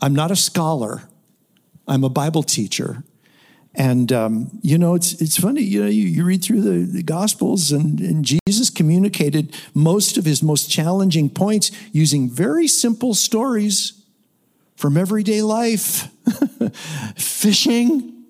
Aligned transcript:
I'm 0.00 0.14
not 0.14 0.30
a 0.30 0.36
scholar. 0.36 1.02
I'm 1.86 2.04
a 2.04 2.08
Bible 2.08 2.42
teacher. 2.42 3.04
And 3.74 4.12
um, 4.12 4.58
you 4.62 4.78
know, 4.78 4.94
it's 4.94 5.20
it's 5.20 5.38
funny. 5.38 5.62
You 5.62 5.82
know, 5.82 5.88
you, 5.88 6.04
you 6.04 6.24
read 6.24 6.42
through 6.42 6.62
the, 6.62 6.92
the 6.92 7.02
Gospels, 7.04 7.70
and, 7.70 8.00
and 8.00 8.24
Jesus 8.24 8.68
communicated 8.68 9.56
most 9.74 10.18
of 10.18 10.24
his 10.24 10.42
most 10.42 10.68
challenging 10.70 11.30
points 11.30 11.70
using 11.92 12.28
very 12.28 12.66
simple 12.66 13.14
stories 13.14 14.04
from 14.74 14.96
everyday 14.96 15.42
life, 15.42 16.10
fishing, 17.14 18.24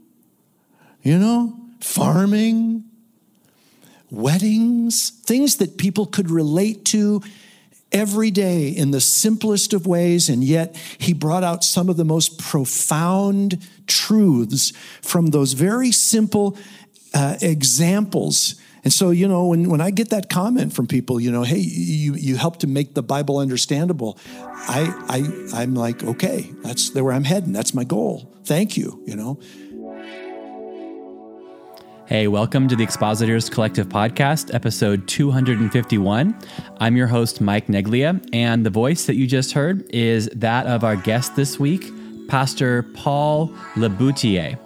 you 1.02 1.18
know, 1.18 1.59
farming, 1.80 2.84
weddings, 4.11 5.11
things 5.11 5.57
that 5.57 5.79
people 5.79 6.05
could 6.05 6.30
relate 6.30 6.84
to 6.87 7.23
every 7.93 8.30
day 8.30 8.68
in 8.68 8.91
the 8.91 9.00
simplest 9.00 9.73
of 9.73 9.86
ways, 9.86 10.29
and 10.29 10.45
yet 10.45 10.77
he 10.98 11.12
brought 11.12 11.45
out 11.45 11.64
some 11.64 11.88
of 11.88 11.96
the 11.96 12.05
most 12.05 12.38
profound 12.38 13.66
truths 13.87 14.73
from 15.02 15.27
those 15.27 15.52
very 15.55 15.92
simple 15.92 16.56
uh, 17.14 17.37
examples. 17.41 18.55
And 18.83 18.92
so, 18.92 19.11
you 19.11 19.28
know, 19.28 19.48
when, 19.48 19.69
when 19.69 19.80
I 19.80 19.91
get 19.91 20.11
that 20.11 20.30
comment 20.30 20.73
from 20.73 20.87
people, 20.87 21.20
you 21.20 21.30
know, 21.30 21.42
hey, 21.42 21.59
you, 21.59 22.14
you 22.14 22.37
help 22.37 22.59
to 22.61 22.66
make 22.66 22.95
the 22.95 23.02
Bible 23.02 23.38
understandable, 23.38 24.19
I, 24.28 24.95
I, 25.09 25.61
I'm 25.62 25.75
like, 25.75 26.02
okay, 26.02 26.50
that's 26.62 26.95
where 26.95 27.12
I'm 27.12 27.25
heading. 27.25 27.52
That's 27.52 27.75
my 27.75 27.84
goal. 27.84 28.33
Thank 28.45 28.77
you, 28.77 29.02
you 29.06 29.16
know. 29.16 29.38
Hey, 32.10 32.27
welcome 32.27 32.66
to 32.66 32.74
the 32.74 32.82
Expositors 32.82 33.48
Collective 33.48 33.88
Podcast, 33.88 34.52
episode 34.52 35.06
251. 35.06 36.36
I'm 36.80 36.96
your 36.96 37.06
host, 37.06 37.41
Mike 37.41 37.69
Neglia, 37.69 38.28
and 38.33 38.66
the 38.66 38.70
voice 38.70 39.06
that 39.06 39.14
you 39.14 39.28
just 39.28 39.52
heard 39.52 39.88
is 39.95 40.28
that 40.34 40.66
of 40.66 40.83
our 40.83 40.96
guest 40.96 41.36
this 41.36 41.60
week, 41.60 41.92
Pastor 42.27 42.83
Paul 42.95 43.50
LeBoutillier. 43.77 44.59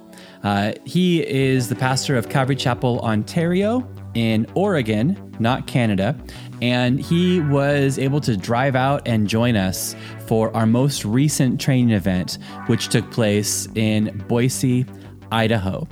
Uh, 0.42 0.72
he 0.86 1.22
is 1.22 1.68
the 1.68 1.74
pastor 1.74 2.16
of 2.16 2.30
Calvary 2.30 2.56
Chapel, 2.56 2.98
Ontario, 3.00 3.86
in 4.14 4.46
Oregon, 4.54 5.34
not 5.38 5.66
Canada, 5.66 6.16
and 6.62 6.98
he 6.98 7.40
was 7.40 7.98
able 7.98 8.22
to 8.22 8.38
drive 8.38 8.74
out 8.74 9.06
and 9.06 9.28
join 9.28 9.54
us 9.54 9.94
for 10.26 10.50
our 10.56 10.64
most 10.64 11.04
recent 11.04 11.60
training 11.60 11.90
event, 11.90 12.38
which 12.68 12.88
took 12.88 13.10
place 13.10 13.68
in 13.74 14.16
Boise, 14.28 14.86
Idaho. 15.30 15.86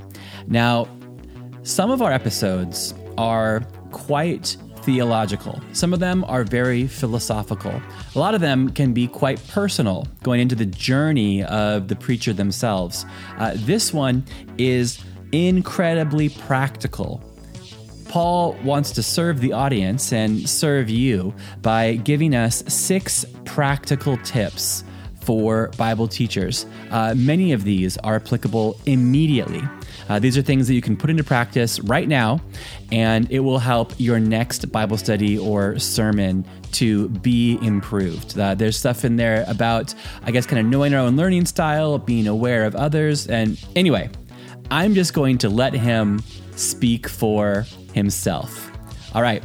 Now, 0.47 0.87
some 1.63 1.91
of 1.91 2.01
our 2.01 2.11
episodes 2.11 2.93
are 3.17 3.61
quite 3.91 4.57
theological. 4.81 5.61
Some 5.71 5.93
of 5.93 6.01
them 6.01 6.25
are 6.25 6.43
very 6.43 6.87
philosophical. 6.87 7.81
A 8.15 8.19
lot 8.19 8.35
of 8.35 8.41
them 8.41 8.69
can 8.69 8.93
be 8.93 9.07
quite 9.07 9.45
personal, 9.47 10.05
going 10.23 10.41
into 10.41 10.55
the 10.55 10.65
journey 10.65 11.41
of 11.43 11.87
the 11.87 11.95
preacher 11.95 12.33
themselves. 12.33 13.05
Uh, 13.37 13.53
this 13.55 13.93
one 13.93 14.25
is 14.57 14.99
incredibly 15.31 16.27
practical. 16.29 17.23
Paul 18.09 18.53
wants 18.63 18.91
to 18.91 19.01
serve 19.01 19.39
the 19.39 19.53
audience 19.53 20.11
and 20.11 20.47
serve 20.47 20.89
you 20.89 21.33
by 21.61 21.95
giving 21.95 22.35
us 22.35 22.61
six 22.67 23.25
practical 23.45 24.17
tips 24.17 24.83
for 25.21 25.69
Bible 25.77 26.09
teachers. 26.09 26.65
Uh, 26.91 27.13
many 27.15 27.53
of 27.53 27.63
these 27.63 27.97
are 27.99 28.15
applicable 28.15 28.77
immediately. 28.85 29.61
Uh, 30.09 30.19
these 30.19 30.37
are 30.37 30.41
things 30.41 30.67
that 30.67 30.73
you 30.73 30.81
can 30.81 30.97
put 30.97 31.09
into 31.09 31.23
practice 31.23 31.79
right 31.79 32.07
now, 32.07 32.41
and 32.91 33.29
it 33.31 33.39
will 33.39 33.59
help 33.59 33.93
your 33.97 34.19
next 34.19 34.71
Bible 34.71 34.97
study 34.97 35.37
or 35.37 35.79
sermon 35.79 36.45
to 36.73 37.09
be 37.09 37.57
improved. 37.61 38.37
Uh, 38.37 38.55
there's 38.55 38.77
stuff 38.77 39.05
in 39.05 39.15
there 39.15 39.45
about, 39.47 39.93
I 40.23 40.31
guess, 40.31 40.45
kind 40.45 40.59
of 40.59 40.65
knowing 40.65 40.93
our 40.93 41.01
own 41.01 41.15
learning 41.15 41.45
style, 41.45 41.97
being 41.97 42.27
aware 42.27 42.65
of 42.65 42.75
others. 42.75 43.27
And 43.27 43.63
anyway, 43.75 44.09
I'm 44.71 44.93
just 44.93 45.13
going 45.13 45.37
to 45.39 45.49
let 45.49 45.73
him 45.73 46.21
speak 46.55 47.07
for 47.07 47.65
himself. 47.93 48.71
All 49.13 49.21
right, 49.21 49.43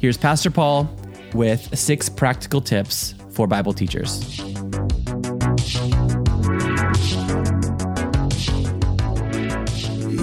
here's 0.00 0.16
Pastor 0.16 0.50
Paul 0.50 0.88
with 1.34 1.78
six 1.78 2.08
practical 2.08 2.60
tips 2.60 3.14
for 3.30 3.46
Bible 3.46 3.72
teachers. 3.72 4.47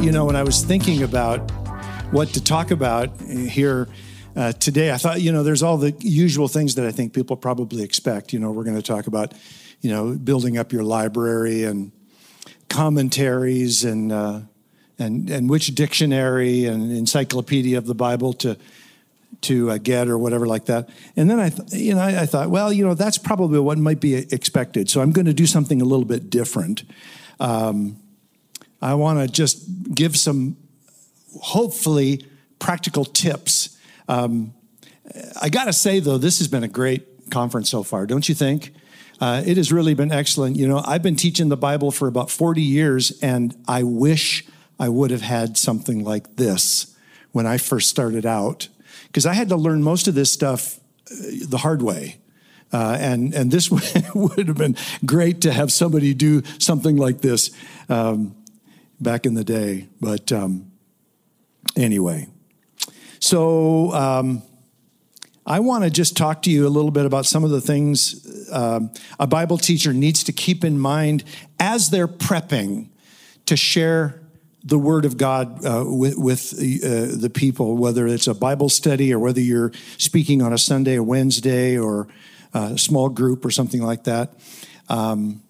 You 0.06 0.12
know, 0.12 0.24
when 0.24 0.36
I 0.36 0.44
was 0.44 0.64
thinking 0.64 1.02
about 1.02 1.50
what 2.12 2.28
to 2.36 2.44
talk 2.44 2.70
about 2.70 3.20
here 3.22 3.88
uh, 4.36 4.52
today, 4.52 4.92
I 4.92 4.98
thought, 4.98 5.20
you 5.20 5.32
know, 5.32 5.42
there's 5.42 5.64
all 5.64 5.78
the 5.78 5.96
usual 5.98 6.48
things 6.48 6.76
that 6.76 6.86
I 6.86 6.92
think 6.92 7.12
people 7.12 7.36
probably 7.36 7.82
expect. 7.82 8.32
You 8.32 8.38
know, 8.38 8.52
we're 8.52 8.66
going 8.66 8.76
to 8.76 8.84
talk 8.84 9.08
about, 9.08 9.34
you 9.82 9.90
know, 9.90 10.14
building 10.14 10.60
up 10.60 10.72
your 10.72 10.84
library 10.84 11.64
and 11.64 11.92
commentaries 12.70 13.84
and 13.84 14.12
uh, 14.12 14.42
and 15.00 15.28
and 15.32 15.50
which 15.50 15.74
dictionary 15.74 16.66
and 16.66 16.92
encyclopedia 16.92 17.76
of 17.76 17.88
the 17.88 17.96
Bible 17.96 18.34
to 18.34 18.58
to 19.42 19.72
uh, 19.72 19.80
get 19.80 20.08
or 20.08 20.20
whatever 20.20 20.46
like 20.46 20.66
that. 20.66 20.88
And 21.16 21.32
then 21.32 21.40
I, 21.40 21.50
th- 21.50 21.74
you 21.74 21.96
know, 21.96 22.02
I, 22.02 22.22
I, 22.22 22.26
thought, 22.28 22.52
well, 22.52 22.72
you 22.72 22.86
know, 22.86 22.94
that's 22.94 23.18
probably 23.18 23.60
what 23.60 23.80
might 23.80 24.00
be 24.00 24.14
expected. 24.14 24.88
So 24.88 25.02
I'm 25.02 25.12
going 25.12 25.26
to 25.26 25.34
do 25.34 25.48
something 25.48 25.82
a 25.82 25.86
little 25.86 26.06
bit 26.06 26.30
different. 26.30 26.84
Um, 27.40 28.00
I 28.85 28.94
want 28.94 29.18
to 29.18 29.28
just 29.28 29.66
give 29.96 30.16
some, 30.16 30.57
hopefully, 31.41 32.23
practical 32.59 33.03
tips. 33.03 33.75
Um, 34.07 34.53
I 35.41 35.50
got 35.50 35.66
to 35.66 35.73
say, 35.73 36.00
though, 36.00 36.19
this 36.19 36.38
has 36.38 36.47
been 36.47 36.63
a 36.63 36.68
great 36.68 37.31
conference 37.31 37.68
so 37.72 37.81
far, 37.81 38.06
don't 38.06 38.29
you 38.29 38.35
think? 38.35 38.75
Uh, 39.19 39.41
it 39.44 39.57
has 39.57 39.72
really 39.72 39.96
been 39.96 40.12
excellent. 40.12 40.56
You 40.56 40.68
know, 40.68 40.84
I've 40.85 41.01
been 41.01 41.16
teaching 41.16 41.50
the 41.50 41.57
Bible 41.57 41.90
for 41.90 42.07
about 42.07 42.29
40 42.29 42.62
years, 42.62 43.19
and 43.23 43.56
I 43.68 43.81
wish 43.81 44.46
I 44.79 44.90
would 44.90 45.09
have 45.09 45.22
had 45.22 45.57
something 45.57 46.03
like 46.03 46.35
this 46.35 46.96
when 47.31 47.47
I 47.47 47.57
first 47.57 47.90
started 47.90 48.23
out, 48.23 48.67
because 49.07 49.25
I 49.25 49.34
had 49.34 49.50
to 49.50 49.56
learn 49.56 49.81
most 49.81 50.07
of 50.07 50.13
this 50.13 50.31
stuff 50.31 50.79
uh, 51.09 51.16
the 51.47 51.57
hard 51.57 51.81
way. 51.81 52.17
Uh, 52.72 52.97
and 53.00 53.34
and 53.34 53.50
this 53.50 53.72
would 54.16 54.47
have 54.47 54.57
been 54.57 54.75
great 55.06 55.41
to 55.41 55.53
have 55.53 55.72
somebody 55.72 56.13
do 56.13 56.44
something 56.59 56.97
like 56.97 57.22
this. 57.22 57.50
Um, 57.90 58.35
back 59.00 59.26
in 59.26 59.34
the 59.34 59.44
day. 59.44 59.88
But 60.00 60.32
um, 60.32 60.72
anyway, 61.76 62.28
so 63.20 63.92
um, 63.94 64.42
I 65.46 65.60
want 65.60 65.84
to 65.84 65.90
just 65.90 66.18
talk 66.18 66.42
to 66.44 66.52
you 66.52 66.68
a 66.68 66.70
little 66.70 66.92
bit 66.92 67.06
about 67.06 67.26
some 67.26 67.44
of 67.44 67.50
the 67.52 67.62
things 67.62 68.50
um, 68.52 68.92
a 69.20 69.28
Bible 69.28 69.58
teacher 69.58 69.94
needs 69.94 70.24
to 70.24 70.32
keep 70.32 70.64
in 70.64 70.80
mind 70.80 71.24
as 71.60 71.90
they're 71.90 72.08
prepping 72.08 72.90
to 73.46 73.56
share 73.56 74.22
the 74.64 74.80
Word 74.80 75.06
of 75.06 75.18
God 75.18 75.64
uh, 75.64 75.84
with, 75.86 76.18
with 76.18 76.54
uh, 76.54 77.16
the 77.16 77.32
people, 77.32 77.78
whether 77.78 78.08
it's 78.08 78.28
a 78.28 78.34
Bible 78.34 78.70
study 78.70 79.14
or 79.14 79.20
whether 79.20 79.40
you're 79.40 79.72
speaking 79.98 80.42
on 80.42 80.54
a 80.54 80.58
Sunday 80.58 80.96
or 80.98 81.04
Wednesday 81.04 81.78
or 81.78 82.08
a 82.54 82.78
small 82.78 83.10
group 83.10 83.46
or 83.46 83.52
something 83.52 83.84
like 83.84 84.06
that. 84.06 84.34
Um, 84.90 85.44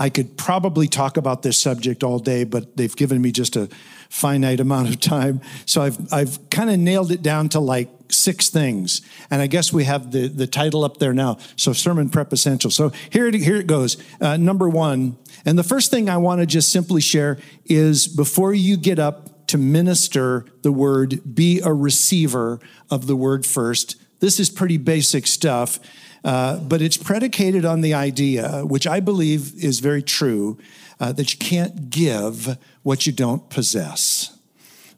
I 0.00 0.08
could 0.08 0.38
probably 0.38 0.88
talk 0.88 1.18
about 1.18 1.42
this 1.42 1.58
subject 1.58 2.02
all 2.02 2.18
day, 2.18 2.44
but 2.44 2.74
they've 2.74 2.96
given 2.96 3.20
me 3.20 3.32
just 3.32 3.54
a 3.54 3.68
finite 4.08 4.58
amount 4.58 4.88
of 4.88 4.98
time. 4.98 5.42
So 5.66 5.82
I've, 5.82 6.10
I've 6.10 6.48
kind 6.48 6.70
of 6.70 6.78
nailed 6.78 7.12
it 7.12 7.20
down 7.20 7.50
to 7.50 7.60
like 7.60 7.90
six 8.08 8.48
things. 8.48 9.02
And 9.30 9.42
I 9.42 9.46
guess 9.46 9.74
we 9.74 9.84
have 9.84 10.10
the, 10.10 10.28
the 10.28 10.46
title 10.46 10.84
up 10.84 10.96
there 10.96 11.12
now. 11.12 11.36
So 11.54 11.74
Sermon 11.74 12.08
Prep 12.08 12.32
Essential. 12.32 12.70
So 12.70 12.92
here 13.10 13.26
it, 13.26 13.34
here 13.34 13.56
it 13.56 13.66
goes. 13.66 13.98
Uh, 14.22 14.38
number 14.38 14.70
one. 14.70 15.18
And 15.44 15.58
the 15.58 15.62
first 15.62 15.90
thing 15.90 16.08
I 16.08 16.16
want 16.16 16.40
to 16.40 16.46
just 16.46 16.72
simply 16.72 17.02
share 17.02 17.38
is 17.66 18.08
before 18.08 18.54
you 18.54 18.78
get 18.78 18.98
up 18.98 19.46
to 19.48 19.58
minister 19.58 20.46
the 20.62 20.72
word, 20.72 21.34
be 21.34 21.60
a 21.60 21.74
receiver 21.74 22.58
of 22.90 23.06
the 23.06 23.16
word 23.16 23.44
first. 23.44 23.96
This 24.20 24.40
is 24.40 24.48
pretty 24.48 24.78
basic 24.78 25.26
stuff. 25.26 25.78
Uh, 26.24 26.58
but 26.58 26.82
it's 26.82 26.96
predicated 26.96 27.64
on 27.64 27.80
the 27.80 27.94
idea, 27.94 28.64
which 28.64 28.86
I 28.86 29.00
believe 29.00 29.54
is 29.62 29.80
very 29.80 30.02
true, 30.02 30.58
uh, 30.98 31.12
that 31.12 31.32
you 31.32 31.38
can't 31.38 31.90
give 31.90 32.58
what 32.82 33.06
you 33.06 33.12
don't 33.12 33.48
possess. 33.48 34.36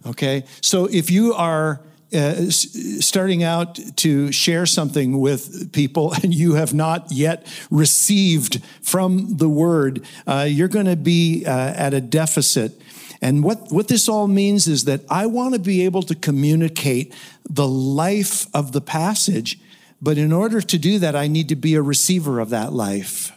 Okay? 0.05 0.45
So 0.61 0.87
if 0.87 1.11
you 1.11 1.33
are 1.35 1.81
uh, 2.13 2.51
starting 2.51 3.43
out 3.43 3.79
to 3.97 4.31
share 4.33 4.67
something 4.67 5.19
with 5.19 5.73
people 5.73 6.13
and 6.23 6.35
you 6.35 6.55
have 6.55 6.75
not 6.75 7.11
yet 7.11 7.47
received 7.71 8.63
from 8.83 9.37
the 9.37 9.49
word, 9.49 10.05
uh, 10.27 10.47
you're 10.49 10.69
going 10.69 10.87
to 10.87 10.97
be 10.97 11.45
uh, 11.47 11.51
at 11.51 11.95
a 11.95 12.01
deficit. 12.01 12.81
And 13.23 13.45
what, 13.45 13.71
what 13.71 13.89
this 13.89 14.09
all 14.09 14.27
means 14.27 14.67
is 14.67 14.85
that 14.85 15.03
I 15.09 15.27
want 15.27 15.55
to 15.55 15.61
be 15.61 15.85
able 15.85 16.03
to 16.03 16.15
communicate 16.15 17.15
the 17.49 17.69
life 17.69 18.47
of 18.55 18.73
the 18.73 18.81
passage 18.81 19.59
but 20.03 20.19
in 20.19 20.33
order 20.33 20.61
to 20.61 20.79
do 20.79 20.99
that, 20.99 21.15
I 21.15 21.29
need 21.29 21.49
to 21.51 21.57
be 21.57 21.77
a 21.77 21.83
receiver 21.83 22.41
of 22.41 22.51
that 22.51 22.73
life. 22.73 23.33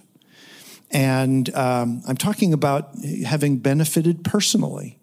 And 0.90 1.54
um, 1.56 2.02
I'm 2.08 2.18
talking 2.18 2.54
about 2.54 2.90
having 3.26 3.58
benefited 3.58 4.24
personally 4.24 4.98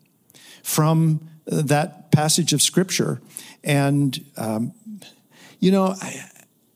from 0.64 1.28
that 1.46 2.10
passage 2.10 2.52
of 2.52 2.62
scripture. 2.62 3.20
And, 3.62 4.24
um, 4.36 4.72
you 5.60 5.70
know, 5.70 5.94
I, 6.00 6.24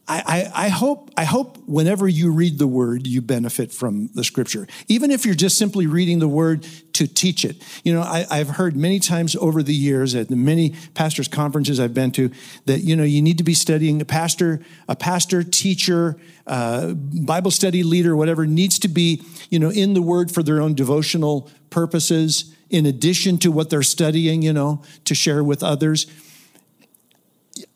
I, 0.08 0.50
I, 0.54 0.68
hope, 0.68 1.10
I 1.16 1.24
hope 1.24 1.58
whenever 1.66 2.06
you 2.06 2.30
read 2.30 2.60
the 2.60 2.66
word, 2.68 3.08
you 3.08 3.20
benefit 3.20 3.72
from 3.72 4.08
the 4.14 4.22
scripture. 4.22 4.68
Even 4.86 5.10
if 5.10 5.26
you're 5.26 5.34
just 5.34 5.58
simply 5.58 5.88
reading 5.88 6.20
the 6.20 6.28
word 6.28 6.64
to 6.96 7.06
teach 7.06 7.44
it. 7.44 7.62
You 7.84 7.92
know, 7.92 8.02
I, 8.02 8.24
have 8.38 8.48
heard 8.48 8.74
many 8.74 9.00
times 9.00 9.36
over 9.36 9.62
the 9.62 9.74
years 9.74 10.14
at 10.14 10.28
the 10.28 10.36
many 10.36 10.74
pastors' 10.94 11.28
conferences 11.28 11.78
I've 11.78 11.92
been 11.92 12.10
to 12.12 12.30
that, 12.64 12.80
you 12.80 12.96
know, 12.96 13.04
you 13.04 13.20
need 13.20 13.36
to 13.38 13.44
be 13.44 13.52
studying 13.52 14.00
a 14.00 14.04
pastor, 14.04 14.60
a 14.88 14.96
pastor, 14.96 15.42
teacher, 15.42 16.16
uh, 16.46 16.94
Bible 16.94 17.50
study 17.50 17.82
leader, 17.82 18.16
whatever, 18.16 18.46
needs 18.46 18.78
to 18.78 18.88
be, 18.88 19.22
you 19.50 19.58
know, 19.58 19.70
in 19.70 19.92
the 19.92 20.00
word 20.00 20.30
for 20.30 20.42
their 20.42 20.62
own 20.62 20.74
devotional 20.74 21.50
purposes, 21.68 22.54
in 22.70 22.86
addition 22.86 23.36
to 23.38 23.52
what 23.52 23.68
they're 23.68 23.82
studying, 23.82 24.40
you 24.40 24.52
know, 24.52 24.82
to 25.04 25.14
share 25.14 25.44
with 25.44 25.62
others. 25.62 26.06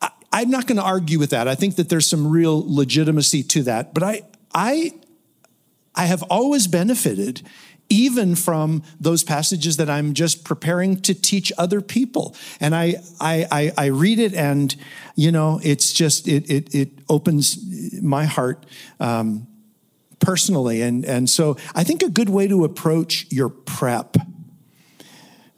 I, 0.00 0.10
I'm 0.32 0.50
not 0.50 0.66
going 0.66 0.76
to 0.76 0.84
argue 0.84 1.18
with 1.18 1.30
that. 1.30 1.48
I 1.48 1.54
think 1.54 1.76
that 1.76 1.88
there's 1.88 2.06
some 2.06 2.26
real 2.26 2.62
legitimacy 2.66 3.42
to 3.44 3.62
that. 3.64 3.94
But 3.94 4.02
I, 4.02 4.22
I, 4.54 4.92
I 5.94 6.06
have 6.06 6.22
always 6.24 6.66
benefited 6.66 7.42
even 7.92 8.36
from 8.36 8.84
those 9.00 9.24
passages 9.24 9.76
that 9.78 9.90
I'm 9.90 10.14
just 10.14 10.44
preparing 10.44 11.00
to 11.02 11.12
teach 11.12 11.52
other 11.58 11.80
people. 11.80 12.36
And 12.60 12.74
I, 12.74 13.02
I, 13.20 13.46
I, 13.50 13.72
I 13.76 13.86
read 13.86 14.20
it 14.20 14.32
and, 14.32 14.74
you 15.16 15.32
know, 15.32 15.60
it's 15.62 15.92
just, 15.92 16.28
it, 16.28 16.48
it, 16.48 16.72
it 16.72 16.90
opens 17.08 17.58
my 18.00 18.26
heart 18.26 18.64
um, 19.00 19.48
personally. 20.20 20.82
And, 20.82 21.04
and 21.04 21.28
so 21.28 21.56
I 21.74 21.82
think 21.82 22.04
a 22.04 22.08
good 22.08 22.28
way 22.28 22.46
to 22.46 22.64
approach 22.64 23.26
your 23.30 23.48
prep 23.48 24.16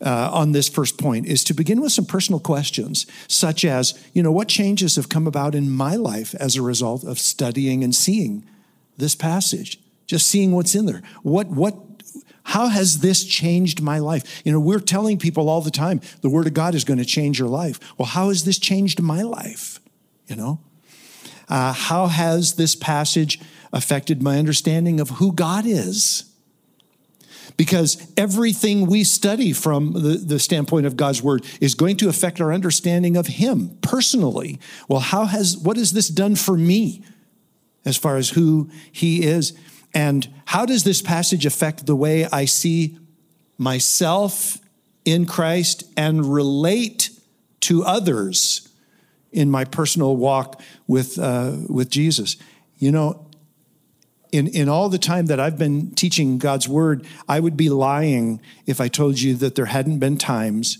uh, 0.03 0.31
on 0.33 0.53
this 0.53 0.69
first 0.69 0.99
point 0.99 1.27
is 1.27 1.45
to 1.45 1.55
begin 1.55 1.81
with 1.81 1.93
some 1.93 2.05
personal 2.05 2.41
questions, 2.41 3.07
such 3.29 3.65
as, 3.65 3.99
you 4.13 4.23
know, 4.23 4.33
what 4.33 4.49
changes 4.49 4.97
have 4.97 5.09
come 5.09 5.27
about 5.27 5.55
in 5.55 5.71
my 5.71 5.95
life 5.95 6.35
as 6.37 6.57
a 6.57 6.63
result 6.63 7.05
of 7.05 7.19
studying 7.19 7.85
and 7.85 7.95
seeing 7.95 8.45
this 8.97 9.15
passage, 9.15 9.79
just 10.07 10.27
seeing 10.27 10.53
what's 10.53 10.75
in 10.75 10.87
there. 10.87 11.03
What, 11.23 11.49
what, 11.49 11.77
how 12.45 12.69
has 12.69 12.99
this 12.99 13.25
changed 13.25 13.81
my 13.81 13.99
life? 13.99 14.43
You 14.45 14.53
know, 14.53 14.61
we're 14.61 14.81
telling 14.81 15.19
people 15.19 15.49
all 15.49 15.61
the 15.61 15.71
time 15.71 16.01
the 16.21 16.31
Word 16.31 16.47
of 16.47 16.55
God 16.55 16.75
is 16.75 16.85
going 16.85 16.99
to 16.99 17.05
change 17.05 17.39
your 17.39 17.49
life. 17.49 17.79
Well, 17.97 18.07
how 18.07 18.29
has 18.29 18.45
this 18.45 18.59
changed 18.59 19.01
my 19.01 19.23
life? 19.23 19.79
You 20.27 20.37
know, 20.37 20.61
uh, 21.49 21.73
how 21.73 22.07
has 22.07 22.55
this 22.55 22.75
passage 22.75 23.41
affected 23.73 24.23
my 24.23 24.39
understanding 24.39 25.01
of 25.01 25.11
who 25.11 25.33
God 25.33 25.65
is? 25.67 26.25
Because 27.57 28.13
everything 28.17 28.87
we 28.87 29.05
study 29.05 29.53
from 29.53 29.93
the, 29.93 30.23
the 30.25 30.39
standpoint 30.39 30.87
of 30.87 30.97
God's 30.97 31.23
word 31.23 31.45
is 31.61 31.75
going 31.75 31.97
to 31.99 32.09
affect 32.09 32.41
our 32.41 32.53
understanding 32.53 33.17
of 33.17 33.27
Him 33.27 33.79
personally. 33.83 34.59
Well, 34.89 35.01
how 35.01 35.27
has 35.27 35.57
what 35.57 35.77
has 35.77 35.93
this 35.93 36.09
done 36.09 36.37
for 36.37 36.57
me 36.57 37.03
as 37.85 37.97
far 37.97 38.17
as 38.17 38.31
who 38.31 38.71
He 38.91 39.25
is? 39.25 39.53
And 39.95 40.29
how 40.47 40.65
does 40.65 40.85
this 40.85 41.03
passage 41.03 41.45
affect 41.45 41.87
the 41.87 41.97
way 41.97 42.27
I 42.27 42.47
see 42.47 42.99
myself 43.59 44.59
in 45.05 45.27
Christ 45.27 45.85
and 45.97 46.33
relate 46.33 47.11
to 47.61 47.85
others 47.85 48.69
in 49.31 49.51
my 49.51 49.65
personal 49.65 50.17
walk 50.17 50.61
with, 50.87 51.19
uh, 51.19 51.57
with 51.69 51.91
Jesus? 51.91 52.37
You 52.79 52.91
know, 52.91 53.27
in, 54.33 54.47
in 54.49 54.69
all 54.69 54.89
the 54.89 54.99
time 54.99 55.27
that 55.27 55.39
I've 55.39 55.59
been 55.59 55.91
teaching 55.91 56.39
God's 56.39 56.67
word, 56.67 57.07
I 57.29 57.39
would 57.39 57.57
be 57.57 57.69
lying 57.69 58.41
if 58.67 58.81
I 58.81 58.89
told 58.89 59.21
you 59.21 59.35
that 59.37 59.55
there 59.55 59.67
hadn't 59.67 59.99
been 59.99 60.17
times 60.17 60.79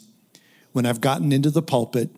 when 0.73 0.87
I've 0.87 1.03
gotten 1.03 1.33
into 1.33 1.51
the 1.51 1.63
pulpit 1.63 2.11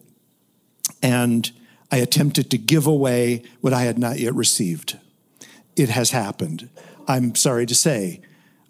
and 1.02 1.50
I 1.90 1.96
attempted 1.98 2.50
to 2.52 2.58
give 2.58 2.86
away 2.86 3.42
what 3.60 3.72
I 3.72 3.82
had 3.82 3.98
not 3.98 4.18
yet 4.20 4.34
received. 4.34 4.98
It 5.76 5.88
has 5.88 6.12
happened. 6.12 6.70
I'm 7.08 7.34
sorry 7.34 7.66
to 7.66 7.74
say. 7.74 8.20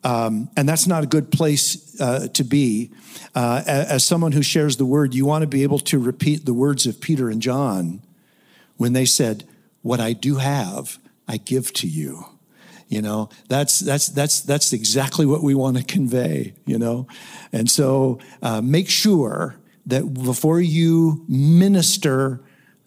Um, 0.02 0.50
and 0.56 0.68
that's 0.68 0.86
not 0.86 1.04
a 1.04 1.06
good 1.06 1.30
place 1.30 2.00
uh, 2.00 2.28
to 2.28 2.44
be. 2.44 2.90
Uh, 3.34 3.62
as 3.66 4.04
someone 4.04 4.32
who 4.32 4.42
shares 4.42 4.78
the 4.78 4.84
word, 4.86 5.14
you 5.14 5.26
want 5.26 5.42
to 5.42 5.46
be 5.46 5.62
able 5.62 5.78
to 5.80 5.98
repeat 5.98 6.46
the 6.46 6.54
words 6.54 6.86
of 6.86 7.00
Peter 7.00 7.28
and 7.28 7.42
John 7.42 8.02
when 8.76 8.94
they 8.94 9.04
said, 9.04 9.44
What 9.82 10.00
I 10.00 10.14
do 10.14 10.36
have, 10.36 10.98
I 11.28 11.36
give 11.36 11.72
to 11.74 11.86
you 11.86 12.26
you 12.88 13.02
know? 13.02 13.28
That's 13.48 13.80
that's 13.80 14.08
that's 14.08 14.40
that's 14.40 14.72
exactly 14.72 15.26
what 15.26 15.42
we 15.42 15.54
want 15.54 15.76
to 15.76 15.84
convey 15.84 16.54
you 16.66 16.78
know? 16.78 17.06
And 17.52 17.70
so 17.70 18.18
uh, 18.42 18.60
make 18.60 18.88
sure 18.88 19.56
that 19.86 20.14
before 20.14 20.60
you 20.60 21.24
minister 21.28 22.40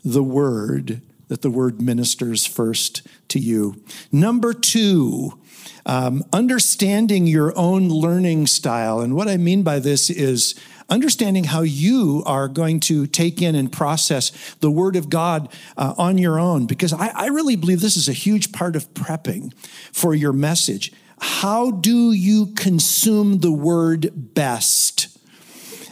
the 0.03 0.23
word 0.23 1.01
that 1.27 1.41
the 1.41 1.49
word 1.49 1.81
ministers 1.81 2.45
first 2.45 3.05
to 3.27 3.37
you. 3.39 3.83
Number 4.11 4.53
two 4.53 5.39
um, 5.85 6.23
understanding 6.33 7.27
your 7.27 7.57
own 7.57 7.89
learning 7.89 8.47
style. 8.47 8.99
And 8.99 9.15
what 9.15 9.27
i 9.27 9.37
mean 9.37 9.63
by 9.63 9.79
this 9.79 10.09
is 10.09 10.55
understanding 10.89 11.43
how 11.43 11.61
you 11.61 12.23
are 12.25 12.47
going 12.47 12.79
to 12.79 13.07
take 13.07 13.41
in 13.41 13.55
and 13.55 13.71
process 13.71 14.55
the 14.61 14.71
Word 14.71 14.95
of 14.95 15.09
God 15.09 15.49
uh, 15.75 15.93
on 15.97 16.17
your 16.17 16.39
own, 16.39 16.65
because 16.65 16.93
I, 16.93 17.07
I 17.07 17.27
really 17.27 17.55
believe 17.55 17.81
this 17.81 17.97
is 17.97 18.07
a 18.07 18.13
huge 18.13 18.51
part 18.51 18.75
of 18.75 18.93
prepping 18.93 19.53
for 19.91 20.15
your 20.15 20.33
message. 20.33 20.93
How 21.19 21.71
do 21.71 22.11
you 22.11 22.47
consume 22.55 23.39
the 23.39 23.51
Word 23.51 24.33
best? 24.33 25.17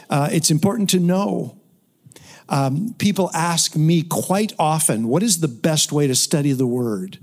Uh, 0.08 0.28
it's 0.32 0.50
important 0.50 0.90
to 0.90 1.00
know. 1.00 1.60
Um, 2.48 2.94
people 2.98 3.30
ask 3.34 3.76
me 3.76 4.02
quite 4.02 4.52
often, 4.58 5.08
what 5.08 5.22
is 5.22 5.40
the 5.40 5.48
best 5.48 5.92
way 5.92 6.06
to 6.06 6.14
study 6.14 6.52
the 6.52 6.66
Word? 6.66 7.18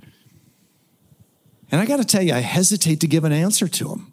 And 1.72 1.82
I 1.82 1.86
got 1.86 1.98
to 1.98 2.06
tell 2.06 2.22
you, 2.22 2.34
I 2.34 2.40
hesitate 2.40 3.00
to 3.00 3.08
give 3.08 3.24
an 3.24 3.32
answer 3.32 3.68
to 3.68 3.88
them 3.88 4.13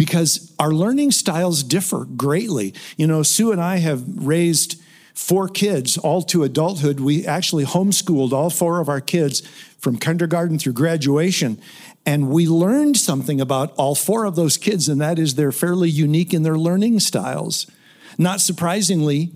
because 0.00 0.50
our 0.58 0.72
learning 0.72 1.10
styles 1.10 1.62
differ 1.62 2.06
greatly. 2.06 2.72
You 2.96 3.06
know, 3.06 3.22
Sue 3.22 3.52
and 3.52 3.60
I 3.60 3.76
have 3.80 4.02
raised 4.26 4.80
four 5.12 5.46
kids 5.46 5.98
all 5.98 6.22
to 6.22 6.42
adulthood. 6.42 7.00
We 7.00 7.26
actually 7.26 7.66
homeschooled 7.66 8.32
all 8.32 8.48
four 8.48 8.80
of 8.80 8.88
our 8.88 9.02
kids 9.02 9.40
from 9.78 9.98
kindergarten 9.98 10.58
through 10.58 10.72
graduation. 10.72 11.60
And 12.06 12.30
we 12.30 12.46
learned 12.46 12.96
something 12.96 13.42
about 13.42 13.74
all 13.76 13.94
four 13.94 14.24
of 14.24 14.36
those 14.36 14.56
kids, 14.56 14.88
and 14.88 15.02
that 15.02 15.18
is 15.18 15.34
they're 15.34 15.52
fairly 15.52 15.90
unique 15.90 16.32
in 16.32 16.44
their 16.44 16.56
learning 16.56 17.00
styles. 17.00 17.70
Not 18.16 18.40
surprisingly, 18.40 19.32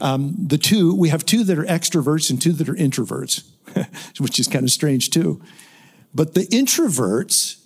um, 0.00 0.34
the 0.36 0.58
two, 0.58 0.92
we 0.92 1.10
have 1.10 1.24
two 1.24 1.44
that 1.44 1.56
are 1.56 1.64
extroverts 1.66 2.30
and 2.30 2.42
two 2.42 2.50
that 2.54 2.68
are 2.68 2.74
introverts, 2.74 3.44
which 4.18 4.40
is 4.40 4.48
kind 4.48 4.64
of 4.64 4.72
strange 4.72 5.10
too. 5.10 5.40
But 6.12 6.34
the 6.34 6.48
introverts 6.48 7.59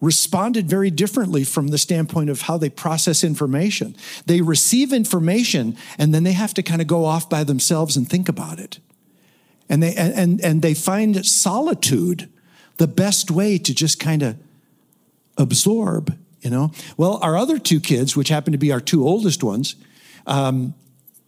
responded 0.00 0.68
very 0.68 0.90
differently 0.90 1.44
from 1.44 1.68
the 1.68 1.78
standpoint 1.78 2.30
of 2.30 2.42
how 2.42 2.56
they 2.56 2.70
process 2.70 3.22
information. 3.22 3.94
They 4.26 4.40
receive 4.40 4.92
information 4.92 5.76
and 5.98 6.14
then 6.14 6.24
they 6.24 6.32
have 6.32 6.54
to 6.54 6.62
kind 6.62 6.80
of 6.80 6.86
go 6.86 7.04
off 7.04 7.28
by 7.28 7.44
themselves 7.44 7.96
and 7.96 8.08
think 8.08 8.28
about 8.28 8.58
it. 8.58 8.78
And 9.68 9.82
they 9.82 9.94
and 9.94 10.40
and 10.40 10.62
they 10.62 10.74
find 10.74 11.24
solitude 11.24 12.28
the 12.78 12.88
best 12.88 13.30
way 13.30 13.58
to 13.58 13.74
just 13.74 14.00
kind 14.00 14.22
of 14.22 14.36
absorb, 15.36 16.16
you 16.40 16.50
know. 16.50 16.72
Well, 16.96 17.18
our 17.22 17.36
other 17.36 17.58
two 17.58 17.78
kids, 17.78 18.16
which 18.16 18.30
happen 18.30 18.52
to 18.52 18.58
be 18.58 18.72
our 18.72 18.80
two 18.80 19.06
oldest 19.06 19.44
ones, 19.44 19.76
um, 20.26 20.74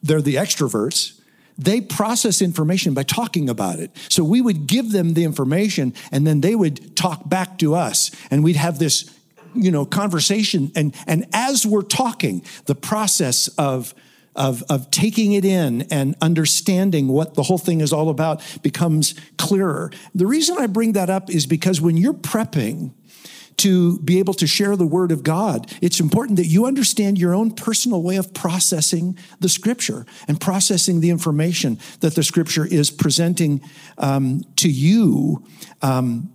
they're 0.03 0.23
the 0.23 0.37
extroverts 0.37 1.21
they 1.59 1.81
process 1.81 2.43
information 2.43 2.95
by 2.95 3.03
talking 3.03 3.49
about 3.49 3.79
it. 3.79 3.91
So 4.09 4.25
we 4.25 4.41
would 4.41 4.67
give 4.67 4.93
them 4.93 5.15
the 5.15 5.25
information 5.25 5.95
and 6.11 6.27
then 6.27 6.41
they 6.41 6.55
would 6.55 6.97
talk 6.97 7.29
back 7.29 7.59
to 7.59 7.75
us 7.75 8.11
and 8.31 8.43
we'd 8.43 8.57
have 8.57 8.79
this 8.79 9.19
you 9.55 9.71
know 9.71 9.85
conversation 9.85 10.73
and 10.75 10.95
and 11.07 11.27
as 11.35 11.67
we're 11.67 11.83
talking 11.83 12.43
the 12.65 12.75
process 12.75 13.49
of 13.59 13.95
of, 14.35 14.63
of 14.71 14.91
taking 14.91 15.33
it 15.33 15.45
in 15.45 15.83
and 15.91 16.15
understanding 16.21 17.09
what 17.09 17.35
the 17.35 17.43
whole 17.43 17.59
thing 17.59 17.81
is 17.81 17.93
all 17.93 18.09
about 18.09 18.41
becomes 18.63 19.15
clearer. 19.37 19.91
The 20.15 20.27
reason 20.27 20.57
I 20.59 20.67
bring 20.67 20.93
that 20.93 21.11
up 21.11 21.29
is 21.31 21.47
because 21.47 21.81
when 21.81 21.97
you're 21.97 22.15
prepping 22.15 22.93
to 23.63 23.99
be 24.01 24.19
able 24.19 24.35
to 24.35 24.47
share 24.47 24.75
the 24.75 24.87
word 24.87 25.13
of 25.13 25.23
God, 25.23 25.73
it's 25.81 26.01
important 26.01 26.37
that 26.37 26.47
you 26.47 26.67
understand 26.67 27.17
your 27.17 27.33
own 27.33 27.53
personal 27.53 28.03
way 28.03 28.17
of 28.17 28.35
processing 28.35 29.17
the 29.39 29.49
scripture 29.49 30.05
and 30.27 30.41
processing 30.41 31.01
the 31.01 31.11
information 31.11 31.79
that 32.01 32.17
the 32.17 32.25
scripture 32.25 32.67
is 32.67 32.91
presenting 32.91 33.61
um, 33.99 34.43
to 34.57 34.69
you. 34.69 35.47
Um, 35.81 36.33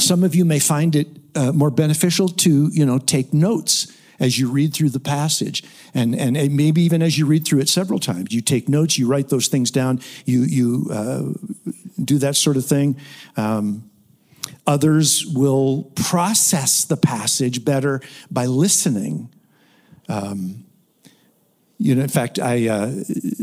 some 0.00 0.24
of 0.24 0.34
you 0.34 0.44
may 0.44 0.58
find 0.58 0.96
it 0.96 1.06
uh, 1.36 1.52
more 1.52 1.70
beneficial 1.70 2.28
to, 2.28 2.68
you 2.72 2.84
know, 2.84 2.98
take 2.98 3.32
notes 3.32 3.92
as 4.18 4.36
you 4.36 4.50
read 4.50 4.74
through 4.74 4.90
the 4.90 5.00
passage. 5.00 5.62
And, 5.94 6.16
and 6.16 6.34
maybe 6.56 6.82
even 6.82 7.00
as 7.00 7.16
you 7.16 7.26
read 7.26 7.44
through 7.44 7.60
it 7.60 7.68
several 7.68 8.00
times. 8.00 8.32
You 8.32 8.40
take 8.40 8.68
notes 8.68 8.98
you 8.98 9.06
write 9.06 9.28
those 9.28 9.46
things 9.46 9.70
down 9.70 10.00
you, 10.24 10.42
you 10.42 10.88
uh, 10.90 11.22
do 12.02 12.18
that 12.18 12.34
sort 12.34 12.56
of 12.56 12.66
thing. 12.66 12.96
Um, 13.36 13.88
Others 14.66 15.26
will 15.26 15.84
process 15.94 16.84
the 16.84 16.96
passage 16.96 17.64
better 17.64 18.00
by 18.30 18.46
listening. 18.46 19.32
Um, 20.08 20.64
you 21.78 21.94
know, 21.94 22.02
in 22.02 22.08
fact, 22.08 22.38
I, 22.38 22.68
uh, 22.68 22.92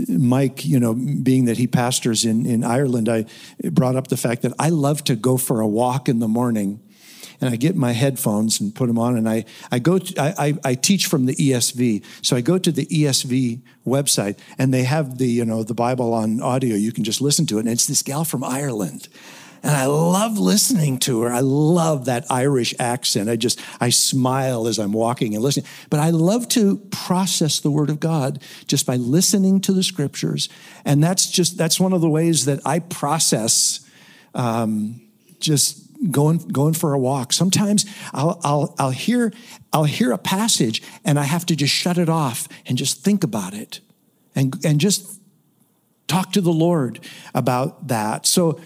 Mike, 0.07 0.65
you 0.65 0.79
know, 0.79 0.93
being 0.93 1.45
that 1.45 1.57
he 1.57 1.67
pastors 1.67 2.25
in, 2.25 2.45
in 2.45 2.63
Ireland, 2.63 3.07
I 3.07 3.25
brought 3.71 3.95
up 3.95 4.07
the 4.07 4.17
fact 4.17 4.41
that 4.41 4.53
I 4.57 4.69
love 4.69 5.03
to 5.05 5.15
go 5.15 5.37
for 5.37 5.61
a 5.61 5.67
walk 5.67 6.09
in 6.09 6.19
the 6.19 6.27
morning 6.27 6.79
and 7.43 7.53
I 7.53 7.57
get 7.57 7.75
my 7.75 7.91
headphones 7.91 8.61
and 8.61 8.73
put 8.73 8.87
them 8.87 8.97
on, 8.97 9.17
and 9.17 9.27
I, 9.27 9.43
I 9.69 9.79
go, 9.79 9.99
to, 9.99 10.21
I, 10.21 10.47
I, 10.47 10.53
I, 10.63 10.75
teach 10.75 11.07
from 11.07 11.25
the 11.25 11.35
ESV. 11.35 12.03
So 12.21 12.37
I 12.37 12.41
go 12.41 12.57
to 12.57 12.71
the 12.71 12.85
ESV 12.85 13.61
website, 13.85 14.39
and 14.57 14.73
they 14.73 14.83
have 14.83 15.17
the, 15.17 15.27
you 15.27 15.43
know, 15.43 15.61
the 15.63 15.73
Bible 15.73 16.13
on 16.13 16.41
audio. 16.41 16.75
You 16.75 16.93
can 16.93 17.03
just 17.03 17.19
listen 17.19 17.45
to 17.47 17.57
it, 17.57 17.61
and 17.61 17.69
it's 17.69 17.85
this 17.85 18.01
gal 18.01 18.23
from 18.23 18.45
Ireland. 18.45 19.09
And 19.63 19.71
I 19.71 19.85
love 19.85 20.37
listening 20.37 20.97
to 20.99 21.21
her. 21.21 21.31
I 21.31 21.39
love 21.39 22.05
that 22.05 22.25
Irish 22.29 22.75
accent. 22.79 23.29
I 23.29 23.37
just, 23.37 23.61
I 23.79 23.89
smile 23.89 24.67
as 24.67 24.77
I'm 24.77 24.91
walking 24.91 25.33
and 25.35 25.43
listening. 25.43 25.65
But 25.89 26.01
I 26.01 26.09
love 26.09 26.49
to 26.49 26.77
process 26.91 27.61
the 27.61 27.71
Word 27.71 27.89
of 27.89 28.01
God 28.01 28.43
just 28.67 28.85
by 28.85 28.97
listening 28.97 29.61
to 29.61 29.71
the 29.71 29.81
scriptures. 29.81 30.49
And 30.83 31.01
that's 31.01 31.31
just, 31.31 31.57
that's 31.57 31.79
one 31.79 31.93
of 31.93 32.01
the 32.01 32.09
ways 32.09 32.43
that 32.45 32.59
I 32.65 32.79
process 32.79 33.79
um, 34.35 35.01
just 35.39 35.79
going 36.11 36.39
going 36.39 36.73
for 36.73 36.93
a 36.93 36.99
walk. 36.99 37.31
Sometimes 37.31 37.85
I'll, 38.13 38.39
I'll 38.43 38.75
I'll 38.77 38.89
hear 38.91 39.31
I'll 39.71 39.83
hear 39.85 40.11
a 40.11 40.17
passage 40.17 40.81
and 41.05 41.17
I 41.17 41.23
have 41.23 41.45
to 41.47 41.55
just 41.55 41.73
shut 41.73 41.97
it 41.97 42.09
off 42.09 42.47
and 42.65 42.77
just 42.77 43.03
think 43.03 43.23
about 43.23 43.53
it 43.53 43.79
and 44.35 44.53
and 44.65 44.79
just 44.79 45.21
talk 46.07 46.31
to 46.33 46.41
the 46.41 46.51
Lord 46.51 46.99
about 47.33 47.87
that. 47.87 48.25
So 48.25 48.59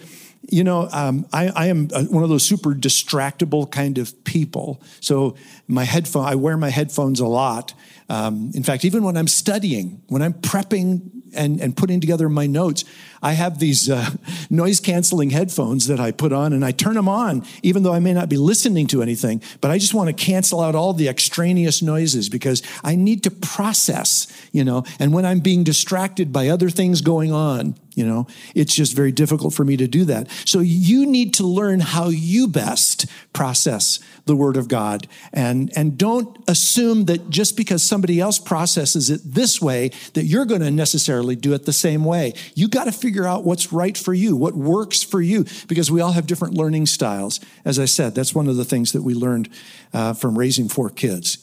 you 0.50 0.64
know, 0.64 0.88
um, 0.92 1.26
I, 1.32 1.48
I, 1.48 1.66
am 1.66 1.88
one 1.88 2.22
of 2.22 2.30
those 2.30 2.44
super 2.44 2.74
distractible 2.74 3.70
kind 3.70 3.98
of 3.98 4.24
people. 4.24 4.82
So 5.00 5.36
my 5.66 5.84
headphone, 5.84 6.24
I 6.24 6.36
wear 6.36 6.56
my 6.56 6.70
headphones 6.70 7.20
a 7.20 7.26
lot. 7.26 7.74
Um, 8.08 8.50
in 8.54 8.62
fact, 8.62 8.84
even 8.84 9.02
when 9.02 9.16
I'm 9.16 9.28
studying, 9.28 10.02
when 10.08 10.22
I'm 10.22 10.32
prepping 10.32 11.10
and, 11.34 11.60
and 11.60 11.76
putting 11.76 12.00
together 12.00 12.28
my 12.28 12.46
notes, 12.46 12.84
I 13.22 13.32
have 13.32 13.58
these 13.58 13.90
uh, 13.90 14.10
noise 14.50 14.80
canceling 14.80 15.30
headphones 15.30 15.86
that 15.86 16.00
I 16.00 16.10
put 16.10 16.32
on 16.32 16.52
and 16.52 16.64
I 16.64 16.72
turn 16.72 16.94
them 16.94 17.08
on, 17.08 17.44
even 17.62 17.82
though 17.82 17.92
I 17.92 17.98
may 17.98 18.12
not 18.12 18.28
be 18.28 18.36
listening 18.36 18.86
to 18.88 19.02
anything, 19.02 19.42
but 19.60 19.70
I 19.70 19.78
just 19.78 19.94
want 19.94 20.08
to 20.08 20.12
cancel 20.24 20.60
out 20.60 20.74
all 20.74 20.92
the 20.92 21.08
extraneous 21.08 21.82
noises 21.82 22.28
because 22.28 22.62
I 22.84 22.94
need 22.94 23.22
to 23.24 23.30
process, 23.30 24.26
you 24.52 24.64
know, 24.64 24.84
and 24.98 25.12
when 25.12 25.24
I'm 25.24 25.40
being 25.40 25.64
distracted 25.64 26.32
by 26.32 26.48
other 26.48 26.70
things 26.70 27.00
going 27.00 27.32
on, 27.32 27.74
you 27.98 28.06
know, 28.06 28.28
it's 28.54 28.76
just 28.76 28.94
very 28.94 29.10
difficult 29.10 29.52
for 29.52 29.64
me 29.64 29.76
to 29.76 29.88
do 29.88 30.04
that. 30.04 30.30
So 30.44 30.60
you 30.60 31.04
need 31.04 31.34
to 31.34 31.44
learn 31.44 31.80
how 31.80 32.10
you 32.10 32.46
best 32.46 33.06
process 33.32 33.98
the 34.26 34.36
word 34.36 34.56
of 34.56 34.68
God 34.68 35.08
and, 35.32 35.72
and 35.74 35.98
don't 35.98 36.38
assume 36.46 37.06
that 37.06 37.28
just 37.28 37.56
because 37.56 37.82
somebody 37.82 38.20
else 38.20 38.38
processes 38.38 39.10
it 39.10 39.20
this 39.24 39.60
way, 39.60 39.90
that 40.14 40.26
you're 40.26 40.44
going 40.44 40.60
to 40.60 40.70
necessarily 40.70 41.34
do 41.34 41.54
it 41.54 41.64
the 41.64 41.72
same 41.72 42.04
way. 42.04 42.34
You 42.54 42.68
got 42.68 42.84
to 42.84 42.92
figure 43.08 43.26
out 43.26 43.42
what's 43.42 43.72
right 43.72 43.96
for 43.96 44.12
you, 44.12 44.36
what 44.36 44.54
works 44.54 45.02
for 45.02 45.22
you, 45.22 45.46
because 45.66 45.90
we 45.90 45.98
all 46.02 46.12
have 46.12 46.26
different 46.26 46.52
learning 46.52 46.84
styles. 46.84 47.40
As 47.64 47.78
I 47.78 47.86
said, 47.86 48.14
that's 48.14 48.34
one 48.34 48.48
of 48.48 48.56
the 48.56 48.66
things 48.66 48.92
that 48.92 49.00
we 49.00 49.14
learned 49.14 49.48
uh, 49.94 50.12
from 50.12 50.36
raising 50.36 50.68
four 50.68 50.90
kids. 50.90 51.38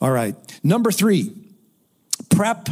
All 0.00 0.10
right. 0.10 0.34
Number 0.64 0.90
three, 0.90 1.32
prep 2.30 2.68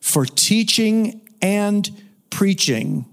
for 0.00 0.24
teaching 0.24 1.20
and 1.42 1.90
preaching, 2.30 3.04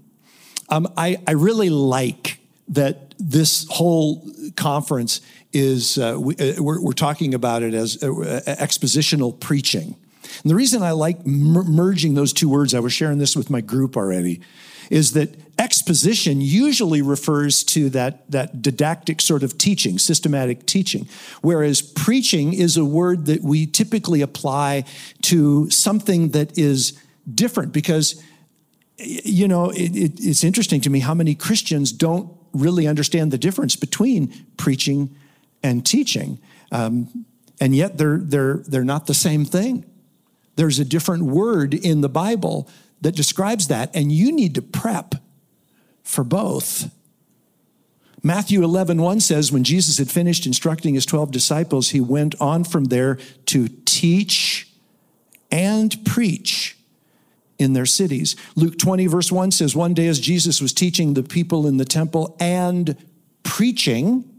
um, 0.70 0.90
I, 0.96 1.18
I, 1.26 1.32
really 1.32 1.68
like 1.68 2.38
that 2.68 3.14
this 3.18 3.66
whole 3.68 4.26
conference 4.56 5.20
is, 5.52 5.98
uh, 5.98 6.16
we, 6.18 6.36
are 6.36 6.58
uh, 6.58 6.62
we're 6.62 6.92
talking 6.92 7.34
about 7.34 7.62
it 7.62 7.74
as 7.74 8.02
uh, 8.02 8.06
expositional 8.46 9.38
preaching. 9.38 9.94
And 10.42 10.50
the 10.50 10.54
reason 10.54 10.82
I 10.82 10.92
like 10.92 11.24
merging 11.26 12.14
those 12.14 12.32
two 12.32 12.48
words, 12.48 12.74
I 12.74 12.80
was 12.80 12.92
sharing 12.92 13.18
this 13.18 13.36
with 13.36 13.50
my 13.50 13.60
group 13.60 13.96
already, 13.96 14.40
is 14.90 15.12
that 15.12 15.30
exposition 15.58 16.40
usually 16.40 17.00
refers 17.00 17.64
to 17.64 17.88
that, 17.90 18.30
that 18.30 18.60
didactic 18.60 19.20
sort 19.20 19.42
of 19.42 19.56
teaching, 19.56 19.98
systematic 19.98 20.66
teaching, 20.66 21.08
whereas 21.42 21.80
preaching 21.80 22.52
is 22.52 22.76
a 22.76 22.84
word 22.84 23.26
that 23.26 23.42
we 23.42 23.66
typically 23.66 24.20
apply 24.20 24.84
to 25.22 25.70
something 25.70 26.30
that 26.30 26.58
is 26.58 26.98
different 27.34 27.72
because 27.72 28.22
you 28.98 29.48
know, 29.48 29.70
it, 29.70 29.96
it, 29.96 30.12
it's 30.20 30.44
interesting 30.44 30.80
to 30.82 30.90
me 30.90 31.00
how 31.00 31.14
many 31.14 31.34
Christians 31.34 31.92
don't 31.92 32.32
really 32.52 32.86
understand 32.86 33.32
the 33.32 33.38
difference 33.38 33.76
between 33.76 34.32
preaching 34.56 35.16
and 35.62 35.84
teaching. 35.84 36.38
Um, 36.70 37.26
and 37.60 37.74
yet 37.74 37.98
they're, 37.98 38.18
they're, 38.18 38.58
they're 38.58 38.84
not 38.84 39.06
the 39.06 39.14
same 39.14 39.44
thing. 39.44 39.84
There's 40.56 40.78
a 40.78 40.84
different 40.84 41.24
word 41.24 41.74
in 41.74 42.00
the 42.00 42.08
Bible 42.08 42.68
that 43.00 43.16
describes 43.16 43.68
that, 43.68 43.94
and 43.94 44.10
you 44.10 44.32
need 44.32 44.54
to 44.54 44.62
prep 44.62 45.16
for 46.02 46.24
both. 46.24 46.90
Matthew 48.22 48.64
11, 48.64 49.02
1 49.02 49.20
says, 49.20 49.52
When 49.52 49.64
Jesus 49.64 49.98
had 49.98 50.10
finished 50.10 50.46
instructing 50.46 50.94
his 50.94 51.04
12 51.04 51.30
disciples, 51.30 51.90
he 51.90 52.00
went 52.00 52.34
on 52.40 52.64
from 52.64 52.84
there 52.84 53.16
to 53.46 53.68
teach 53.84 54.68
and 55.50 55.94
preach 56.04 56.78
in 57.58 57.74
their 57.74 57.86
cities. 57.86 58.34
Luke 58.56 58.78
20, 58.78 59.06
verse 59.06 59.30
1 59.30 59.50
says, 59.50 59.76
One 59.76 59.94
day 59.94 60.06
as 60.06 60.20
Jesus 60.20 60.60
was 60.60 60.72
teaching 60.72 61.14
the 61.14 61.22
people 61.22 61.66
in 61.66 61.76
the 61.76 61.84
temple 61.84 62.36
and 62.40 62.96
preaching 63.42 64.33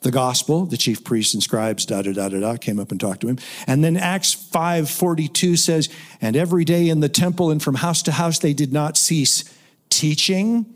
the 0.00 0.10
gospel, 0.10 0.64
the 0.66 0.76
chief 0.76 1.02
priests 1.02 1.34
and 1.34 1.42
scribes, 1.42 1.84
da 1.84 2.02
da 2.02 2.12
da 2.12 2.28
da 2.28 2.40
da, 2.40 2.56
came 2.56 2.78
up 2.78 2.90
and 2.90 3.00
talked 3.00 3.20
to 3.22 3.28
him. 3.28 3.38
And 3.66 3.82
then 3.82 3.96
Acts 3.96 4.32
5 4.32 4.88
42 4.88 5.56
says, 5.56 5.88
And 6.20 6.36
every 6.36 6.64
day 6.64 6.88
in 6.88 7.00
the 7.00 7.08
temple 7.08 7.50
and 7.50 7.62
from 7.62 7.76
house 7.76 8.02
to 8.02 8.12
house 8.12 8.38
they 8.38 8.52
did 8.52 8.72
not 8.72 8.96
cease 8.96 9.44
teaching 9.90 10.66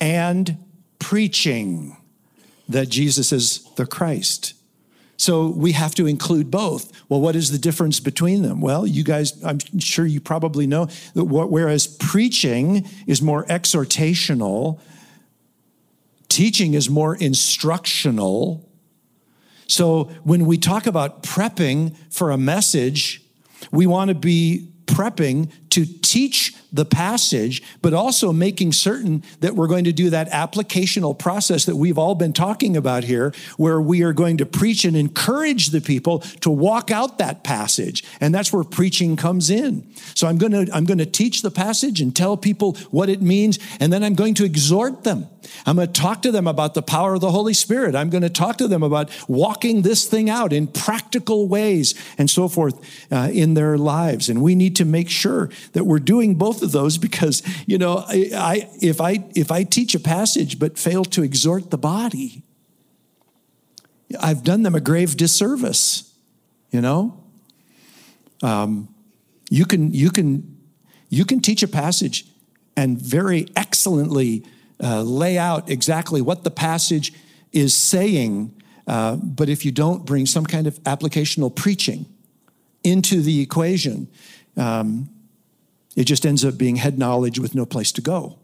and 0.00 0.58
preaching 0.98 1.96
that 2.68 2.88
Jesus 2.88 3.32
is 3.32 3.62
the 3.76 3.86
Christ. 3.86 4.54
So 5.16 5.48
we 5.48 5.72
have 5.72 5.94
to 5.94 6.06
include 6.06 6.50
both. 6.50 6.90
Well, 7.08 7.20
what 7.20 7.36
is 7.36 7.52
the 7.52 7.58
difference 7.58 8.00
between 8.00 8.42
them? 8.42 8.60
Well, 8.60 8.86
you 8.86 9.04
guys, 9.04 9.42
I'm 9.44 9.58
sure 9.78 10.06
you 10.06 10.20
probably 10.20 10.66
know 10.66 10.86
that 11.14 11.24
whereas 11.24 11.86
preaching 11.86 12.86
is 13.06 13.22
more 13.22 13.44
exhortational, 13.44 14.80
teaching 16.34 16.74
is 16.74 16.90
more 16.90 17.14
instructional. 17.14 18.68
So 19.68 20.10
when 20.24 20.46
we 20.46 20.58
talk 20.58 20.86
about 20.86 21.22
prepping 21.22 21.96
for 22.12 22.32
a 22.32 22.36
message, 22.36 23.22
we 23.70 23.86
want 23.86 24.08
to 24.08 24.16
be 24.16 24.68
prepping 24.86 25.50
to 25.70 25.86
teach 25.86 26.54
the 26.72 26.84
passage, 26.84 27.62
but 27.82 27.94
also 27.94 28.32
making 28.32 28.72
certain 28.72 29.22
that 29.40 29.54
we're 29.54 29.68
going 29.68 29.84
to 29.84 29.92
do 29.92 30.10
that 30.10 30.28
applicational 30.30 31.16
process 31.16 31.66
that 31.66 31.76
we've 31.76 31.98
all 31.98 32.16
been 32.16 32.32
talking 32.32 32.76
about 32.76 33.04
here, 33.04 33.32
where 33.56 33.80
we 33.80 34.02
are 34.02 34.12
going 34.12 34.36
to 34.38 34.46
preach 34.46 34.84
and 34.84 34.96
encourage 34.96 35.68
the 35.68 35.80
people 35.80 36.18
to 36.18 36.50
walk 36.50 36.90
out 36.90 37.18
that 37.18 37.44
passage. 37.44 38.04
And 38.20 38.34
that's 38.34 38.52
where 38.52 38.64
preaching 38.64 39.16
comes 39.16 39.50
in. 39.50 39.86
So 40.14 40.26
I'm 40.26 40.36
going 40.38 40.52
to, 40.52 40.68
I'm 40.74 40.84
going 40.84 40.98
to 40.98 41.06
teach 41.06 41.42
the 41.42 41.50
passage 41.50 42.00
and 42.00 42.14
tell 42.14 42.36
people 42.36 42.76
what 42.90 43.08
it 43.08 43.22
means, 43.22 43.60
and 43.78 43.92
then 43.92 44.02
I'm 44.02 44.14
going 44.14 44.34
to 44.34 44.44
exhort 44.44 45.04
them. 45.04 45.28
I'm 45.66 45.76
going 45.76 45.92
to 45.92 46.00
talk 46.00 46.22
to 46.22 46.32
them 46.32 46.46
about 46.46 46.74
the 46.74 46.82
power 46.82 47.14
of 47.14 47.20
the 47.20 47.30
Holy 47.30 47.54
Spirit. 47.54 47.94
I'm 47.94 48.10
going 48.10 48.22
to 48.22 48.30
talk 48.30 48.56
to 48.58 48.68
them 48.68 48.82
about 48.82 49.10
walking 49.28 49.82
this 49.82 50.06
thing 50.06 50.28
out 50.28 50.52
in 50.52 50.66
practical 50.66 51.48
ways 51.48 51.94
and 52.18 52.30
so 52.30 52.48
forth 52.48 52.80
uh, 53.12 53.30
in 53.32 53.54
their 53.54 53.78
lives. 53.78 54.28
And 54.28 54.42
we 54.42 54.54
need 54.54 54.76
to 54.76 54.84
make 54.84 55.08
sure 55.08 55.50
that 55.72 55.84
we're 55.84 55.98
doing 55.98 56.34
both 56.34 56.62
of 56.62 56.72
those 56.72 56.98
because, 56.98 57.42
you 57.66 57.78
know, 57.78 58.04
I, 58.06 58.30
I, 58.34 58.70
if, 58.80 59.00
I, 59.00 59.24
if 59.34 59.50
I 59.50 59.64
teach 59.64 59.94
a 59.94 60.00
passage 60.00 60.58
but 60.58 60.78
fail 60.78 61.04
to 61.06 61.22
exhort 61.22 61.70
the 61.70 61.78
body, 61.78 62.42
I've 64.20 64.44
done 64.44 64.62
them 64.62 64.74
a 64.74 64.80
grave 64.80 65.16
disservice, 65.16 66.14
you 66.70 66.80
know? 66.80 67.20
Um, 68.42 68.94
you, 69.50 69.64
can, 69.64 69.92
you, 69.92 70.10
can, 70.10 70.58
you 71.08 71.24
can 71.24 71.40
teach 71.40 71.62
a 71.62 71.68
passage 71.68 72.26
and 72.76 73.00
very 73.00 73.46
excellently 73.56 74.44
uh, 74.82 75.02
lay 75.02 75.38
out 75.38 75.70
exactly 75.70 76.20
what 76.20 76.44
the 76.44 76.50
passage 76.50 77.12
is 77.52 77.74
saying, 77.74 78.54
uh, 78.86 79.16
but 79.16 79.48
if 79.48 79.64
you 79.64 79.72
don't 79.72 80.04
bring 80.04 80.26
some 80.26 80.44
kind 80.44 80.66
of 80.66 80.82
applicational 80.82 81.54
preaching 81.54 82.06
into 82.82 83.22
the 83.22 83.40
equation, 83.40 84.08
um, 84.56 85.08
it 85.96 86.04
just 86.04 86.26
ends 86.26 86.44
up 86.44 86.58
being 86.58 86.76
head 86.76 86.98
knowledge 86.98 87.38
with 87.38 87.54
no 87.54 87.64
place 87.64 87.92
to 87.92 88.00
go. 88.00 88.38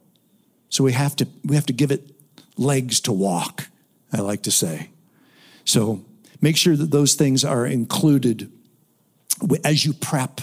So 0.68 0.84
we 0.84 0.92
have 0.92 1.16
to, 1.16 1.28
we 1.44 1.56
have 1.56 1.66
to 1.66 1.72
give 1.72 1.90
it 1.90 2.10
legs 2.56 3.00
to 3.00 3.12
walk, 3.12 3.66
I 4.12 4.20
like 4.20 4.42
to 4.44 4.50
say. 4.50 4.90
So 5.64 6.04
make 6.40 6.56
sure 6.56 6.76
that 6.76 6.90
those 6.90 7.14
things 7.14 7.44
are 7.44 7.66
included 7.66 8.50
as 9.64 9.84
you 9.84 9.92
prep 9.92 10.40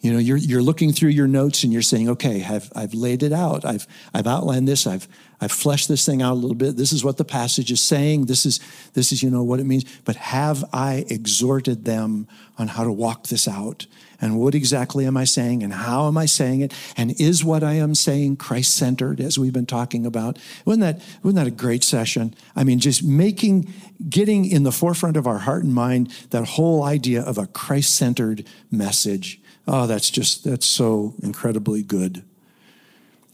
You 0.00 0.12
know, 0.12 0.18
you're, 0.20 0.36
you're 0.36 0.62
looking 0.62 0.92
through 0.92 1.10
your 1.10 1.26
notes 1.26 1.64
and 1.64 1.72
you're 1.72 1.82
saying, 1.82 2.08
okay, 2.08 2.44
I've, 2.44 2.70
I've 2.76 2.94
laid 2.94 3.24
it 3.24 3.32
out. 3.32 3.64
I've, 3.64 3.86
I've 4.14 4.28
outlined 4.28 4.68
this. 4.68 4.86
I've, 4.86 5.08
I've 5.40 5.50
fleshed 5.50 5.88
this 5.88 6.06
thing 6.06 6.22
out 6.22 6.32
a 6.32 6.34
little 6.34 6.54
bit. 6.54 6.76
This 6.76 6.92
is 6.92 7.04
what 7.04 7.16
the 7.16 7.24
passage 7.24 7.72
is 7.72 7.80
saying. 7.80 8.26
This 8.26 8.46
is, 8.46 8.60
this 8.94 9.10
is, 9.10 9.24
you 9.24 9.30
know, 9.30 9.42
what 9.42 9.58
it 9.58 9.66
means. 9.66 9.84
But 10.04 10.14
have 10.16 10.64
I 10.72 11.04
exhorted 11.08 11.84
them 11.84 12.28
on 12.58 12.68
how 12.68 12.84
to 12.84 12.92
walk 12.92 13.26
this 13.26 13.48
out? 13.48 13.86
And 14.20 14.38
what 14.38 14.54
exactly 14.54 15.04
am 15.04 15.16
I 15.16 15.24
saying? 15.24 15.64
And 15.64 15.72
how 15.72 16.06
am 16.06 16.16
I 16.16 16.26
saying 16.26 16.60
it? 16.60 16.72
And 16.96 17.20
is 17.20 17.44
what 17.44 17.64
I 17.64 17.74
am 17.74 17.94
saying 17.96 18.36
Christ 18.36 18.76
centered, 18.76 19.20
as 19.20 19.36
we've 19.36 19.52
been 19.52 19.66
talking 19.66 20.06
about? 20.06 20.38
Wasn't 20.64 20.82
that, 20.82 21.00
wasn't 21.24 21.36
that 21.36 21.46
a 21.48 21.52
great 21.52 21.82
session? 21.82 22.34
I 22.54 22.62
mean, 22.62 22.78
just 22.78 23.02
making, 23.02 23.72
getting 24.08 24.44
in 24.44 24.62
the 24.62 24.72
forefront 24.72 25.16
of 25.16 25.26
our 25.26 25.38
heart 25.38 25.64
and 25.64 25.74
mind 25.74 26.12
that 26.30 26.44
whole 26.44 26.84
idea 26.84 27.22
of 27.22 27.36
a 27.36 27.48
Christ 27.48 27.96
centered 27.96 28.44
message. 28.70 29.40
Oh, 29.68 29.86
that's 29.86 30.10
just, 30.10 30.44
that's 30.44 30.66
so 30.66 31.14
incredibly 31.22 31.82
good. 31.82 32.24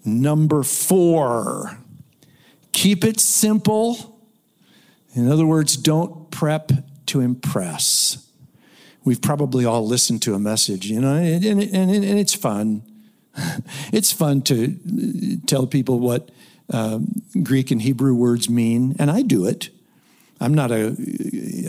Number 0.04 0.62
four, 0.62 1.78
keep 2.72 3.04
it 3.04 3.20
simple. 3.20 4.20
In 5.14 5.30
other 5.30 5.46
words, 5.46 5.76
don't 5.76 6.30
prep 6.30 6.72
to 7.06 7.20
impress 7.20 8.24
we've 9.04 9.20
probably 9.20 9.64
all 9.64 9.86
listened 9.86 10.22
to 10.22 10.34
a 10.34 10.38
message, 10.38 10.86
you 10.86 11.00
know, 11.00 11.14
and, 11.14 11.44
and, 11.44 11.62
and, 11.62 11.90
and 11.90 12.18
it's 12.18 12.34
fun. 12.34 12.82
it's 13.92 14.12
fun 14.12 14.42
to 14.42 15.38
tell 15.46 15.66
people 15.66 16.00
what 16.00 16.30
um, 16.70 17.22
Greek 17.42 17.70
and 17.70 17.82
Hebrew 17.82 18.14
words 18.14 18.48
mean, 18.48 18.96
and 18.98 19.10
I 19.10 19.22
do 19.22 19.46
it. 19.46 19.68
I'm 20.40 20.52
not 20.52 20.72
a 20.72 20.96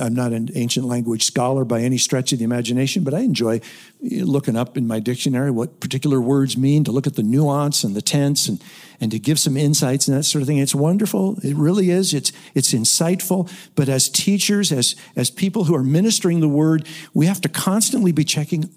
I'm 0.02 0.14
not 0.14 0.34
an 0.34 0.50
ancient 0.56 0.86
language 0.86 1.24
scholar 1.24 1.64
by 1.64 1.82
any 1.82 1.98
stretch 1.98 2.34
of 2.34 2.40
the 2.40 2.46
imagination, 2.46 3.04
but 3.04 3.14
I 3.14 3.20
enjoy 3.20 3.62
looking 4.02 4.58
up 4.58 4.78
in 4.78 4.88
my 4.88 5.00
dictionary 5.00 5.52
what 5.52 5.80
particular 5.80 6.20
words 6.20 6.58
mean, 6.58 6.84
to 6.86 6.92
look 6.92 7.08
at 7.08 7.16
the 7.16 7.24
nuance 7.24 7.84
and 7.84 7.96
the 7.96 8.02
tense 8.02 8.48
and 8.48 8.62
and 9.00 9.12
to 9.12 9.20
give 9.20 9.40
some 9.40 9.56
insights 9.56 10.08
and 10.08 10.18
that 10.18 10.24
sort 10.24 10.42
of 10.42 10.48
thing. 10.48 10.58
It's 10.58 10.76
wonderful. 10.76 11.38
It 11.44 11.56
really 11.56 11.92
is. 11.92 12.14
It's 12.14 12.32
it's 12.56 12.74
insightful. 12.74 13.52
But 13.76 13.88
as 13.88 14.10
teachers, 14.10 14.72
as 14.72 14.96
as 15.16 15.30
people 15.30 15.66
who 15.66 15.76
are 15.76 15.84
ministering 15.84 16.40
the 16.40 16.50
word, 16.50 16.88
we 17.14 17.28
have 17.28 17.42
to 17.42 17.50
constantly 17.50 18.12
be 18.12 18.24
checking 18.24 18.70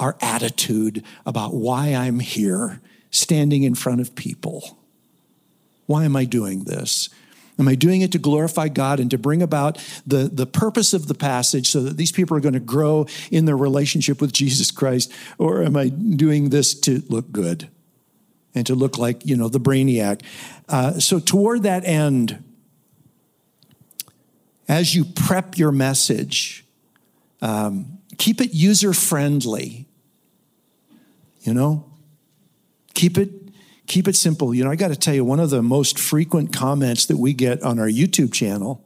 our 0.00 0.16
attitude 0.20 1.04
about 1.26 1.54
why 1.54 1.88
I'm 1.88 2.20
here, 2.20 2.80
standing 3.10 3.62
in 3.62 3.74
front 3.74 4.00
of 4.00 4.14
people. 4.14 4.78
Why 5.86 6.04
am 6.04 6.16
I 6.16 6.24
doing 6.24 6.64
this? 6.64 7.08
Am 7.58 7.66
I 7.66 7.74
doing 7.74 8.02
it 8.02 8.12
to 8.12 8.18
glorify 8.18 8.68
God 8.68 9.00
and 9.00 9.10
to 9.10 9.18
bring 9.18 9.42
about 9.42 9.78
the, 10.06 10.30
the 10.32 10.46
purpose 10.46 10.94
of 10.94 11.08
the 11.08 11.14
passage 11.14 11.68
so 11.68 11.82
that 11.82 11.96
these 11.96 12.12
people 12.12 12.36
are 12.36 12.40
going 12.40 12.54
to 12.54 12.60
grow 12.60 13.06
in 13.30 13.46
their 13.46 13.56
relationship 13.56 14.20
with 14.20 14.32
Jesus 14.32 14.70
Christ? 14.70 15.12
Or 15.38 15.62
am 15.62 15.76
I 15.76 15.88
doing 15.88 16.50
this 16.50 16.74
to 16.80 17.02
look 17.08 17.32
good 17.32 17.68
and 18.54 18.64
to 18.66 18.74
look 18.74 18.96
like, 18.96 19.26
you 19.26 19.36
know, 19.36 19.48
the 19.48 19.60
brainiac? 19.60 20.22
Uh, 20.68 21.00
so, 21.00 21.18
toward 21.18 21.64
that 21.64 21.84
end, 21.84 22.44
as 24.68 24.94
you 24.94 25.04
prep 25.04 25.58
your 25.58 25.72
message, 25.72 26.64
um, 27.42 27.98
keep 28.18 28.40
it 28.40 28.54
user 28.54 28.92
friendly. 28.92 29.86
You 31.40 31.54
know, 31.54 31.90
keep 32.94 33.16
it 33.16 33.47
keep 33.88 34.06
it 34.06 34.14
simple. 34.14 34.54
You 34.54 34.64
know, 34.64 34.70
I 34.70 34.76
got 34.76 34.88
to 34.88 34.96
tell 34.96 35.14
you, 35.14 35.24
one 35.24 35.40
of 35.40 35.50
the 35.50 35.62
most 35.62 35.98
frequent 35.98 36.52
comments 36.52 37.06
that 37.06 37.16
we 37.16 37.32
get 37.32 37.62
on 37.62 37.78
our 37.78 37.88
YouTube 37.88 38.32
channel 38.32 38.84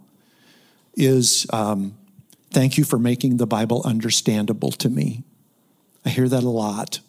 is 0.95 1.47
um, 1.53 1.95
thank 2.51 2.79
you 2.79 2.85
for 2.85 2.99
making 2.99 3.37
the 3.37 3.47
Bible 3.47 3.83
understandable 3.85 4.71
to 4.71 4.89
me. 4.89 5.25
I 6.05 6.09
hear 6.11 6.29
that 6.29 6.43
a 6.43 6.49
lot. 6.49 7.01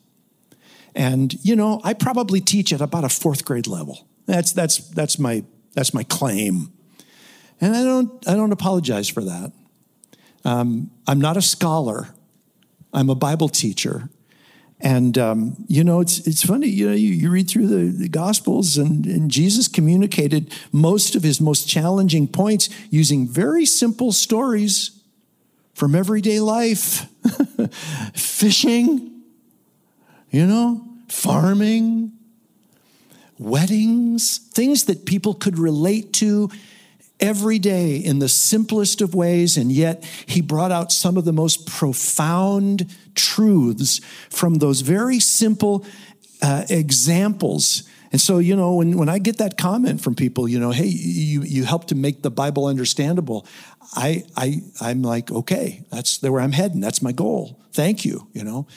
And, 0.96 1.34
you 1.46 1.56
know, 1.56 1.82
I 1.84 1.94
probably 1.94 2.42
teach 2.42 2.74
at 2.74 2.82
about 2.82 3.04
a 3.04 3.10
fourth 3.10 3.46
grade 3.46 3.68
level. 3.68 4.08
That's, 4.26 4.52
that's, 4.52 4.78
that's, 4.78 5.18
my, 5.18 5.44
that's 5.74 5.94
my 5.94 6.04
claim. 6.04 6.72
And 7.62 7.76
I 7.76 7.84
don't, 7.84 8.28
I 8.28 8.36
don't 8.36 8.52
apologize 8.52 9.08
for 9.10 9.22
that. 9.22 9.52
Um, 10.46 10.92
I'm 11.08 11.22
not 11.22 11.38
a 11.38 11.42
scholar, 11.42 12.10
I'm 12.92 13.10
a 13.10 13.16
Bible 13.16 13.50
teacher. 13.50 14.10
And 14.84 15.18
um, 15.18 15.56
you 15.70 15.82
know, 15.86 16.02
it's 16.02 16.28
it's 16.28 16.44
funny. 16.44 16.68
You 16.68 16.90
know, 16.90 16.94
you, 16.94 17.14
you 17.14 17.30
read 17.32 17.50
through 17.50 17.68
the, 17.68 17.98
the 17.98 18.10
Gospels, 18.10 18.78
and, 18.78 19.06
and 19.06 19.32
Jesus 19.32 19.70
communicated 19.70 20.54
most 20.74 21.16
of 21.16 21.24
his 21.24 21.40
most 21.40 21.70
challenging 21.70 22.28
points 22.28 22.68
using 22.90 23.26
very 23.26 23.66
simple 23.66 24.12
stories 24.12 25.02
from 25.74 25.96
everyday 25.96 26.42
life, 26.42 27.08
fishing, 28.14 29.24
you 30.30 30.46
know, 30.46 30.86
farming, 31.08 32.12
weddings, 33.40 34.38
things 34.38 34.84
that 34.86 35.06
people 35.06 35.34
could 35.34 35.58
relate 35.58 36.12
to 36.12 36.50
every 37.24 37.58
day 37.58 37.96
in 37.96 38.20
the 38.20 38.28
simplest 38.28 39.02
of 39.02 39.16
ways, 39.16 39.56
and 39.58 39.72
yet 39.72 40.04
he 40.26 40.42
brought 40.42 40.72
out 40.72 40.92
some 40.92 41.16
of 41.16 41.24
the 41.24 41.32
most 41.32 41.66
profound 41.66 42.94
truths 43.16 44.02
from 44.30 44.56
those 44.56 44.82
very 44.82 45.20
simple 45.20 45.86
uh, 46.42 46.66
examples. 46.70 47.84
And 48.12 48.20
so, 48.20 48.40
you 48.40 48.56
know, 48.58 48.76
when, 48.76 48.98
when 48.98 49.08
I 49.08 49.20
get 49.20 49.38
that 49.38 49.58
comment 49.58 50.02
from 50.02 50.16
people, 50.16 50.50
you 50.50 50.60
know, 50.60 50.72
hey, 50.72 50.86
you, 50.86 51.44
you 51.44 51.64
help 51.64 51.86
to 51.88 51.96
make 51.96 52.22
the 52.24 52.30
Bible 52.30 52.66
understandable, 52.66 53.48
I, 53.96 54.26
I, 54.36 54.62
I'm 54.82 55.02
like, 55.02 55.32
okay, 55.32 55.86
that's 55.90 56.22
where 56.22 56.42
I'm 56.42 56.52
heading. 56.52 56.82
That's 56.82 57.02
my 57.02 57.14
goal. 57.14 57.58
Thank 57.72 58.04
you, 58.04 58.28
you 58.34 58.44
know. 58.44 58.68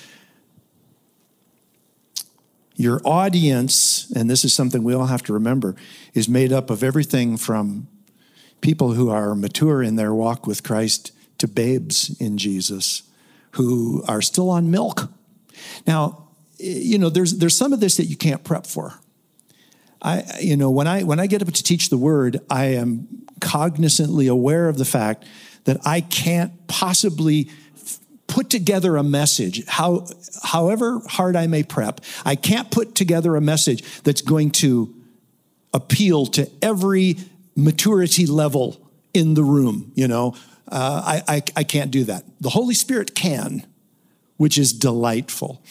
Your 2.77 3.01
audience, 3.05 4.11
and 4.15 4.31
this 4.31 4.45
is 4.45 4.55
something 4.55 4.85
we 4.85 4.95
all 4.95 5.07
have 5.07 5.23
to 5.25 5.33
remember, 5.33 5.75
is 6.15 6.29
made 6.29 6.53
up 6.53 6.71
of 6.71 6.85
everything 6.85 7.37
from 7.37 7.89
people 8.61 8.93
who 8.93 9.11
are 9.11 9.35
mature 9.35 9.83
in 9.83 9.97
their 9.97 10.15
walk 10.15 10.47
with 10.47 10.63
Christ 10.63 11.13
to 11.39 11.49
babes 11.49 12.15
in 12.21 12.39
Jesus 12.39 13.03
who 13.53 14.03
are 14.07 14.21
still 14.23 14.51
on 14.51 14.71
milk. 14.71 15.11
Now, 15.87 16.29
you 16.59 16.99
know, 16.99 17.09
there's 17.09 17.39
there's 17.39 17.57
some 17.57 17.73
of 17.73 17.81
this 17.81 17.97
that 17.97 18.05
you 18.05 18.17
can't 18.17 18.45
prep 18.45 18.67
for. 18.67 18.95
I, 20.03 20.25
you 20.41 20.57
know, 20.57 20.71
when 20.71 20.87
I 20.87 21.03
when 21.03 21.21
I 21.21 21.27
get 21.27 21.43
up 21.43 21.53
to 21.53 21.63
teach 21.63 21.89
the 21.89 21.99
word, 21.99 22.41
I 22.51 22.67
am 22.67 23.27
cognizantly 23.41 24.29
aware 24.31 24.69
of 24.69 24.79
the 24.79 24.85
fact 24.85 25.25
that 25.65 25.79
I 25.85 26.01
can't 26.01 26.67
possibly 26.69 27.51
put 28.27 28.51
together 28.51 28.97
a 28.97 29.03
message 29.03 29.65
how 29.67 30.05
however 30.43 31.01
hard 31.07 31.37
i 31.37 31.47
may 31.47 31.63
prep 31.63 32.01
i 32.25 32.35
can't 32.35 32.73
put 32.73 32.95
together 32.95 33.37
a 33.37 33.41
message 33.41 34.03
that's 34.03 34.21
going 34.21 34.51
to 34.51 34.93
appeal 35.73 36.27
to 36.27 36.51
every 36.61 37.17
maturity 37.57 38.27
level 38.27 38.91
in 39.15 39.35
the 39.35 39.43
room, 39.43 39.93
you 39.95 40.07
know. 40.07 40.35
Uh, 40.69 41.21
I, 41.29 41.37
I, 41.37 41.43
I 41.57 41.65
can't 41.65 41.91
do 41.91 42.05
that. 42.05 42.25
The 42.41 42.51
Holy 42.51 42.75
Spirit 42.75 43.15
can, 43.15 43.67
which 44.37 44.59
is 44.59 44.73
delightful. 44.73 45.63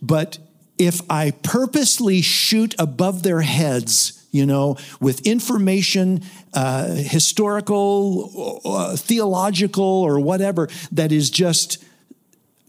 But 0.00 0.38
if 0.78 1.00
I 1.10 1.32
purposely 1.42 2.22
shoot 2.22 2.74
above 2.78 3.22
their 3.22 3.42
heads, 3.42 4.26
you 4.30 4.46
know, 4.46 4.76
with 5.00 5.24
information, 5.26 6.22
uh, 6.54 6.86
historical, 6.88 8.60
uh, 8.64 8.96
theological, 8.96 9.84
or 9.84 10.18
whatever, 10.18 10.68
that 10.90 11.12
is 11.12 11.30
just 11.30 11.84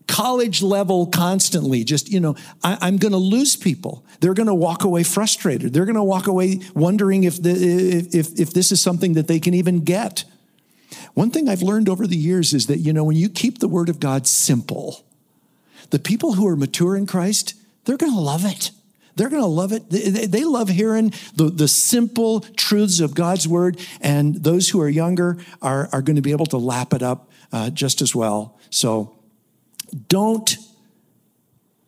college 0.07 0.61
level 0.61 1.07
constantly 1.07 1.83
just 1.83 2.11
you 2.11 2.19
know 2.19 2.35
I, 2.63 2.87
am 2.87 2.97
going 2.97 3.11
to 3.11 3.17
lose 3.17 3.55
people 3.55 4.05
they're 4.19 4.33
going 4.33 4.47
to 4.47 4.53
walk 4.53 4.83
away 4.83 5.03
frustrated 5.03 5.73
they're 5.73 5.85
going 5.85 5.95
to 5.95 6.03
walk 6.03 6.27
away 6.27 6.61
wondering 6.73 7.23
if, 7.23 7.41
the, 7.41 7.51
if, 8.13 8.39
if 8.39 8.53
this 8.53 8.71
is 8.71 8.81
something 8.81 9.13
that 9.13 9.27
they 9.27 9.39
can 9.39 9.53
even 9.53 9.83
get 9.83 10.23
one 11.13 11.31
thing 11.31 11.49
i've 11.49 11.61
learned 11.61 11.89
over 11.89 12.05
the 12.05 12.17
years 12.17 12.53
is 12.53 12.67
that 12.67 12.77
you 12.77 12.93
know 12.93 13.03
when 13.03 13.15
you 13.15 13.29
keep 13.29 13.59
the 13.59 13.67
word 13.67 13.89
of 13.89 13.99
god 13.99 14.27
simple 14.27 15.03
the 15.89 15.99
people 15.99 16.33
who 16.33 16.47
are 16.47 16.55
mature 16.55 16.95
in 16.95 17.07
christ 17.07 17.55
they're 17.85 17.97
going 17.97 18.13
to 18.13 18.19
love 18.19 18.45
it 18.45 18.71
they're 19.15 19.29
going 19.29 19.41
to 19.41 19.47
love 19.47 19.71
it. 19.71 19.89
They, 19.89 20.25
they 20.25 20.43
love 20.43 20.69
hearing 20.69 21.13
the, 21.35 21.45
the 21.45 21.67
simple 21.67 22.41
truths 22.41 22.99
of 22.99 23.15
God's 23.15 23.47
word, 23.47 23.79
and 24.01 24.35
those 24.43 24.69
who 24.69 24.81
are 24.81 24.89
younger 24.89 25.37
are, 25.61 25.89
are 25.91 26.01
going 26.01 26.17
to 26.17 26.21
be 26.21 26.31
able 26.31 26.47
to 26.47 26.57
lap 26.57 26.93
it 26.93 27.01
up 27.01 27.31
uh, 27.51 27.69
just 27.69 28.01
as 28.01 28.13
well. 28.13 28.59
So 28.69 29.15
don't 30.07 30.57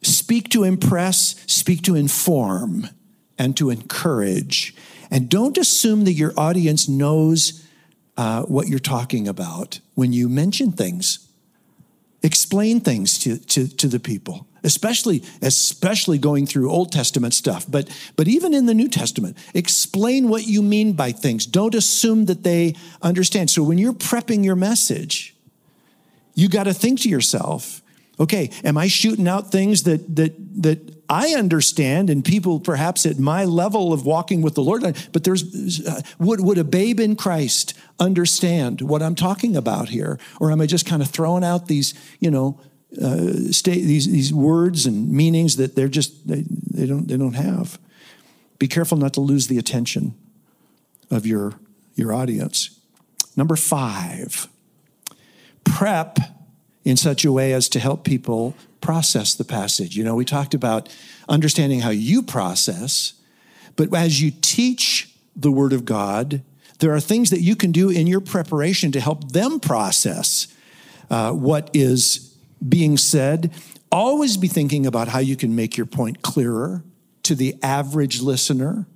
speak 0.02 0.50
to 0.50 0.64
impress, 0.64 1.44
speak 1.48 1.82
to 1.84 1.96
inform 1.96 2.90
and 3.38 3.56
to 3.58 3.70
encourage. 3.70 4.76
And 5.12 5.30
don't 5.30 5.58
assume 5.58 6.06
that 6.06 6.14
your 6.14 6.34
audience 6.38 6.88
knows 6.88 7.66
uh, 8.18 8.44
what 8.44 8.68
you're 8.68 8.80
talking 8.80 9.28
about 9.28 9.80
when 9.96 10.14
you 10.14 10.28
mention 10.28 10.72
things. 10.72 11.28
Explain 12.24 12.82
things 12.82 13.20
to, 13.20 13.38
to, 13.38 13.68
to 13.78 13.88
the 13.88 14.00
people, 14.00 14.48
especially, 14.64 15.24
especially 15.42 16.18
going 16.18 16.48
through 16.48 16.72
Old 16.72 16.92
Testament 16.92 17.34
stuff, 17.34 17.66
but, 17.70 17.90
but 18.16 18.28
even 18.28 18.54
in 18.54 18.66
the 18.66 18.74
New 18.74 18.90
Testament. 18.90 19.38
Explain 19.54 20.28
what 20.28 20.48
you 20.48 20.64
mean 20.64 20.94
by 20.94 21.12
things. 21.12 21.46
Don't 21.46 21.76
assume 21.76 22.26
that 22.26 22.44
they 22.44 22.76
understand. 23.02 23.50
So 23.52 23.62
when 23.62 23.78
you're 23.78 23.94
prepping 23.94 24.44
your 24.44 24.56
message, 24.56 25.36
you 26.34 26.50
got 26.50 26.64
to 26.64 26.74
think 26.74 27.02
to 27.02 27.10
yourself, 27.10 27.82
Okay, 28.20 28.50
am 28.64 28.78
I 28.78 28.88
shooting 28.88 29.28
out 29.28 29.52
things 29.52 29.84
that 29.84 30.16
that 30.16 30.34
that 30.64 30.98
I 31.10 31.30
understand, 31.36 32.10
and 32.10 32.24
people 32.26 32.60
perhaps 32.60 33.06
at 33.06 33.18
my 33.18 33.46
level 33.46 33.94
of 33.94 34.06
walking 34.06 34.42
with 34.42 34.56
the 34.56 34.64
Lord, 34.64 34.82
but 35.12 35.24
there's 35.24 35.86
uh, 35.86 36.02
would 36.20 36.42
would 36.42 36.58
a 36.58 36.64
babe 36.64 37.00
in 37.00 37.16
Christ 37.16 37.74
understand 38.00 38.82
what 38.82 39.02
I'm 39.02 39.16
talking 39.16 39.56
about 39.56 39.90
here, 39.90 40.20
or 40.40 40.52
am 40.52 40.62
I 40.62 40.66
just 40.66 40.86
kind 40.86 41.02
of 41.02 41.10
throwing 41.10 41.44
out 41.44 41.68
these 41.68 41.94
you 42.20 42.32
know 42.32 42.60
uh, 43.02 43.18
these 43.18 44.12
these 44.12 44.34
words 44.34 44.86
and 44.86 45.10
meanings 45.12 45.56
that 45.58 45.76
they're 45.76 45.88
just 45.88 46.28
they, 46.28 46.44
they 46.74 46.86
don't 46.86 47.08
they 47.08 47.18
don't 47.18 47.36
have? 47.36 47.80
Be 48.60 48.68
careful 48.68 48.98
not 48.98 49.14
to 49.14 49.22
lose 49.22 49.48
the 49.48 49.58
attention 49.58 50.16
of 51.12 51.26
your 51.26 51.54
your 51.96 52.14
audience. 52.14 52.80
Number 53.36 53.56
five, 53.56 54.48
prep 55.64 56.18
in 56.88 56.96
such 56.96 57.26
a 57.26 57.32
way 57.34 57.52
as 57.52 57.68
to 57.68 57.82
help 57.82 58.06
people 58.06 58.56
process 58.80 59.34
the 59.34 59.44
passage. 59.44 59.98
You 59.98 60.06
know, 60.06 60.16
we 60.16 60.24
talked 60.24 60.54
about 60.54 60.88
understanding 61.28 61.82
how 61.82 61.90
you 61.90 62.24
process, 62.24 63.12
but 63.76 63.94
as 63.94 64.22
you 64.22 64.32
teach 64.40 65.14
the 65.36 65.52
Word 65.52 65.74
of 65.74 65.84
God, 65.84 66.44
there 66.80 66.94
are 66.94 67.02
things 67.02 67.30
that 67.32 67.42
you 67.42 67.58
can 67.58 67.74
do 67.74 67.90
in 67.90 68.08
your 68.08 68.22
preparation 68.22 68.94
to 68.94 69.02
help 69.02 69.34
them 69.34 69.60
process 69.60 70.48
uh, 71.10 71.34
what 71.34 71.70
is 71.74 72.38
being 72.66 72.96
said. 72.96 73.52
Always 73.92 74.38
be 74.38 74.48
thinking 74.48 74.86
about 74.86 75.10
how 75.10 75.20
you 75.20 75.36
can 75.36 75.58
make 75.58 75.76
your 75.76 75.88
point 75.88 76.22
clearer 76.22 76.86
to 77.24 77.36
the 77.36 77.56
average 77.62 78.22
listener. 78.22 78.88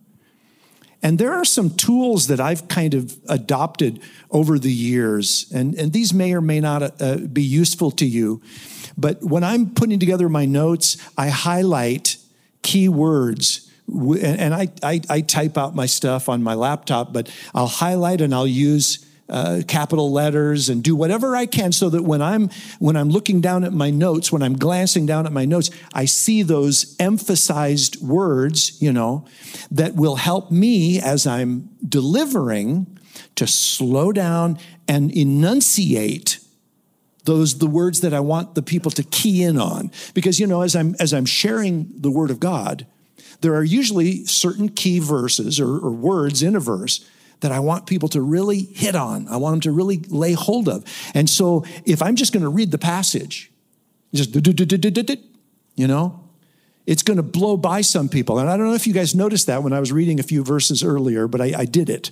And 1.04 1.18
there 1.18 1.34
are 1.34 1.46
some 1.46 1.72
tools 1.72 2.28
that 2.28 2.40
I've 2.40 2.68
kind 2.68 2.94
of 2.94 3.18
adopted 3.28 4.02
over 4.30 4.60
the 4.60 4.72
years, 4.72 5.52
and, 5.54 5.74
and 5.76 5.92
these 5.92 6.14
may 6.14 6.34
or 6.34 6.42
may 6.42 6.60
not 6.60 7.02
uh, 7.02 7.18
be 7.18 7.42
useful 7.42 7.92
to 7.92 8.06
you. 8.06 8.42
But 8.98 9.24
when 9.24 9.44
I'm 9.44 9.72
putting 9.72 10.00
together 10.00 10.30
my 10.30 10.46
notes, 10.46 10.98
I 11.18 11.30
highlight 11.30 12.18
key 12.62 12.88
words. 12.88 13.68
And 13.88 14.54
I, 14.54 14.70
I, 14.84 15.02
I 15.10 15.22
type 15.22 15.58
out 15.58 15.76
my 15.76 15.86
stuff 15.86 16.30
on 16.30 16.44
my 16.44 16.54
laptop, 16.54 17.12
but 17.12 17.30
I'll 17.54 17.68
highlight 17.68 18.22
and 18.22 18.34
I'll 18.34 18.48
use 18.48 19.06
uh, 19.32 19.62
capital 19.68 20.12
letters 20.12 20.70
and 20.70 20.84
do 20.84 20.96
whatever 20.96 21.36
I 21.36 21.46
can 21.46 21.72
so 21.72 21.90
that 21.90 22.04
when 22.04 22.22
I'm 22.22 22.50
when 22.80 22.96
I'm 22.96 23.10
looking 23.10 23.42
down 23.42 23.64
at 23.64 23.74
my 23.74 23.90
notes, 23.90 24.32
when 24.32 24.44
I'm 24.44 24.58
glancing 24.58 25.06
down 25.06 25.26
at 25.26 25.32
my 25.32 25.46
notes, 25.46 25.72
I 25.94 26.06
see 26.06 26.44
those 26.44 26.96
emphasized 27.00 28.02
words, 28.02 28.82
you 28.82 28.92
know, 28.92 29.26
that 29.72 29.96
will 29.96 30.18
help 30.18 30.52
me 30.52 31.00
as 31.00 31.26
I'm 31.26 31.70
delivering 31.88 33.00
to 33.36 33.48
slow 33.48 34.12
down 34.12 34.60
and 34.88 35.12
enunciate 35.12 36.40
those 37.24 37.60
the 37.60 37.68
words 37.68 38.02
that 38.02 38.14
I 38.14 38.20
want 38.20 38.56
the 38.56 38.62
people 38.62 38.92
to 38.92 39.04
key 39.04 39.44
in 39.44 39.58
on. 39.58 39.92
Because 40.14 40.40
you 40.40 40.48
know 40.48 40.62
as 40.62 40.76
I'm 40.76 40.96
as 41.00 41.14
I'm 41.14 41.26
sharing 41.26 41.90
the 41.96 42.12
word 42.12 42.32
of 42.32 42.40
God 42.40 42.86
there 43.42 43.56
are 43.56 43.64
usually 43.64 44.24
certain 44.26 44.70
key 44.70 45.00
verses 45.00 45.60
or, 45.60 45.78
or 45.80 45.92
words 45.92 46.44
in 46.44 46.56
a 46.56 46.60
verse 46.60 47.04
that 47.42 47.52
I 47.52 47.60
want 47.60 47.86
people 47.86 48.10
to 48.10 48.22
really 48.22 48.62
hit 48.62 48.96
on. 48.96 49.28
I 49.28 49.38
want 49.38 49.54
them 49.54 49.62
to 49.62 49.72
really 49.72 49.98
lay 50.08 50.34
hold 50.34 50.70
of. 50.70 50.86
And 51.14 51.30
so 51.30 51.66
if 51.86 52.02
I'm 52.02 52.16
just 52.16 52.34
going 52.34 52.44
to 52.44 52.50
read 52.50 52.72
the 52.72 52.78
passage, 52.78 53.52
just 54.14 54.34
you 55.76 55.88
know, 55.88 56.24
it's 56.88 57.04
going 57.04 57.18
to 57.18 57.24
blow 57.24 57.58
by 57.58 57.82
some 57.82 58.10
people. 58.10 58.40
And 58.40 58.50
I 58.50 58.58
don't 58.58 58.68
know 58.68 58.74
if 58.74 58.88
you 58.88 58.94
guys 58.94 59.14
noticed 59.14 59.48
that 59.48 59.64
when 59.64 59.74
I 59.74 59.80
was 59.80 59.92
reading 59.92 60.20
a 60.20 60.24
few 60.24 60.44
verses 60.44 60.84
earlier, 60.84 61.28
but 61.28 61.42
I, 61.42 61.54
I 61.60 61.66
did 61.66 61.90
it. 61.90 62.12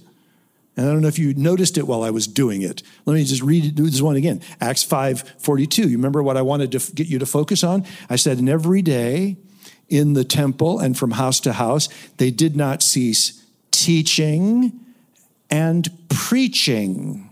And 0.77 0.87
I 0.87 0.91
don't 0.93 1.01
know 1.01 1.07
if 1.07 1.19
you 1.19 1.33
noticed 1.33 1.77
it 1.77 1.87
while 1.87 2.03
I 2.03 2.09
was 2.09 2.25
doing 2.27 2.61
it. 2.61 2.83
Let 3.05 3.15
me 3.15 3.23
just 3.25 3.41
read 3.41 3.75
do 3.75 3.83
this 3.89 4.01
one 4.01 4.15
again. 4.15 4.41
Acts 4.61 4.83
5 4.83 5.35
42. 5.37 5.89
You 5.89 5.97
remember 5.97 6.23
what 6.23 6.37
I 6.37 6.41
wanted 6.41 6.71
to 6.71 6.93
get 6.93 7.07
you 7.07 7.19
to 7.19 7.25
focus 7.25 7.63
on? 7.63 7.85
I 8.09 8.15
said, 8.15 8.37
And 8.37 8.47
every 8.47 8.81
day 8.81 9.37
in 9.89 10.13
the 10.13 10.23
temple 10.23 10.79
and 10.79 10.97
from 10.97 11.11
house 11.11 11.39
to 11.41 11.53
house, 11.53 11.89
they 12.17 12.31
did 12.31 12.55
not 12.55 12.81
cease 12.81 13.45
teaching 13.71 14.85
and 15.49 15.89
preaching 16.09 17.29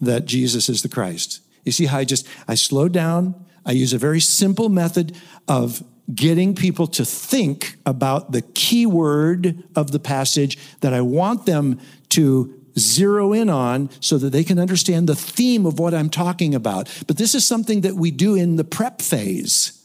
that 0.00 0.26
Jesus 0.26 0.68
is 0.68 0.82
the 0.82 0.88
Christ. 0.88 1.40
You 1.64 1.72
see 1.72 1.86
how 1.86 1.98
I 1.98 2.04
just 2.04 2.26
I 2.48 2.54
slow 2.54 2.88
down, 2.88 3.34
I 3.66 3.72
use 3.72 3.92
a 3.92 3.98
very 3.98 4.20
simple 4.20 4.68
method 4.68 5.16
of 5.46 5.82
getting 6.14 6.54
people 6.54 6.86
to 6.86 7.04
think 7.04 7.76
about 7.86 8.32
the 8.32 8.42
key 8.42 8.86
word 8.86 9.62
of 9.76 9.92
the 9.92 9.98
passage 9.98 10.58
that 10.80 10.92
I 10.92 11.00
want 11.02 11.46
them 11.46 11.78
to 12.10 12.54
zero 12.78 13.32
in 13.32 13.50
on 13.50 13.90
so 14.00 14.18
that 14.18 14.30
they 14.30 14.44
can 14.44 14.58
understand 14.58 15.08
the 15.08 15.14
theme 15.14 15.66
of 15.66 15.78
what 15.78 15.94
I'm 15.94 16.10
talking 16.10 16.54
about. 16.54 16.88
But 17.06 17.16
this 17.16 17.34
is 17.34 17.44
something 17.44 17.82
that 17.82 17.94
we 17.94 18.10
do 18.10 18.34
in 18.34 18.56
the 18.56 18.64
prep 18.64 19.02
phase. 19.02 19.76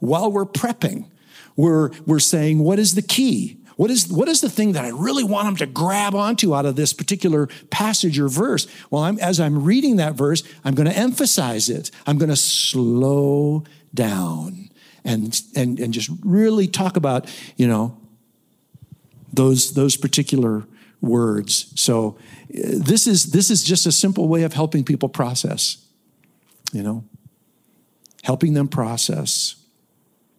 While 0.00 0.30
we're 0.30 0.46
prepping, 0.46 1.06
we're, 1.56 1.90
we're 2.06 2.20
saying, 2.20 2.60
what 2.60 2.78
is 2.78 2.94
the 2.94 3.02
key? 3.02 3.58
What 3.78 3.92
is, 3.92 4.08
what 4.08 4.26
is 4.26 4.40
the 4.40 4.50
thing 4.50 4.72
that 4.72 4.84
I 4.84 4.88
really 4.88 5.22
want 5.22 5.46
them 5.46 5.54
to 5.58 5.66
grab 5.66 6.12
onto 6.12 6.52
out 6.52 6.66
of 6.66 6.74
this 6.74 6.92
particular 6.92 7.46
passage 7.70 8.18
or 8.18 8.26
verse? 8.26 8.66
Well, 8.90 9.04
I'm, 9.04 9.20
as 9.20 9.38
I'm 9.38 9.62
reading 9.62 9.96
that 9.96 10.14
verse, 10.14 10.42
I'm 10.64 10.74
going 10.74 10.88
to 10.88 10.96
emphasize 10.96 11.70
it. 11.70 11.92
I'm 12.04 12.18
going 12.18 12.28
to 12.28 12.34
slow 12.34 13.62
down 13.94 14.70
and, 15.04 15.40
and, 15.54 15.78
and 15.78 15.94
just 15.94 16.10
really 16.24 16.66
talk 16.66 16.96
about, 16.96 17.32
you 17.56 17.68
know, 17.68 17.96
those, 19.32 19.74
those 19.74 19.96
particular 19.96 20.64
words. 21.00 21.72
So 21.80 22.18
uh, 22.52 22.74
this 22.78 23.06
is, 23.06 23.26
this 23.26 23.48
is 23.48 23.62
just 23.62 23.86
a 23.86 23.92
simple 23.92 24.26
way 24.26 24.42
of 24.42 24.54
helping 24.54 24.82
people 24.82 25.08
process, 25.08 25.86
you 26.72 26.82
know, 26.82 27.04
helping 28.24 28.54
them 28.54 28.66
process. 28.66 29.54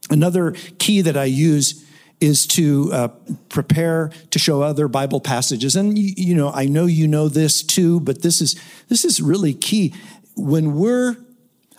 Another 0.10 0.52
key 0.78 1.00
that 1.00 1.16
I 1.16 1.24
use 1.24 1.86
is 2.22 2.46
to 2.48 2.90
uh, 2.92 3.08
prepare 3.48 4.12
to 4.32 4.40
show 4.40 4.62
other 4.62 4.88
Bible 4.88 5.22
passages. 5.22 5.76
And 5.76 5.98
you, 5.98 6.14
you 6.18 6.36
know, 6.36 6.52
I 6.52 6.66
know 6.66 6.86
you 6.86 7.08
know 7.08 7.30
this 7.30 7.64
too, 7.64 8.00
but 8.02 8.22
this 8.22 8.42
is 8.42 8.60
this 8.88 9.06
is 9.06 9.22
really 9.22 9.54
key. 9.54 9.94
When 10.36 10.76
we're 10.76 11.18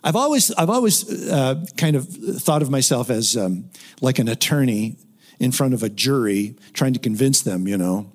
I've 0.03 0.16
always 0.16 0.50
I've 0.53 0.70
always 0.70 1.31
uh, 1.31 1.64
kind 1.76 1.96
of 1.96 2.09
thought 2.09 2.62
of 2.62 2.70
myself 2.70 3.11
as 3.11 3.37
um, 3.37 3.70
like 4.00 4.18
an 4.18 4.29
attorney 4.29 4.96
in 5.38 5.53
front 5.53 5.74
of 5.74 5.83
a 5.83 5.88
jury 5.88 6.57
trying 6.72 6.92
to 6.92 6.98
convince 6.98 7.42
them, 7.42 7.66
you 7.66 7.76
know, 7.76 8.12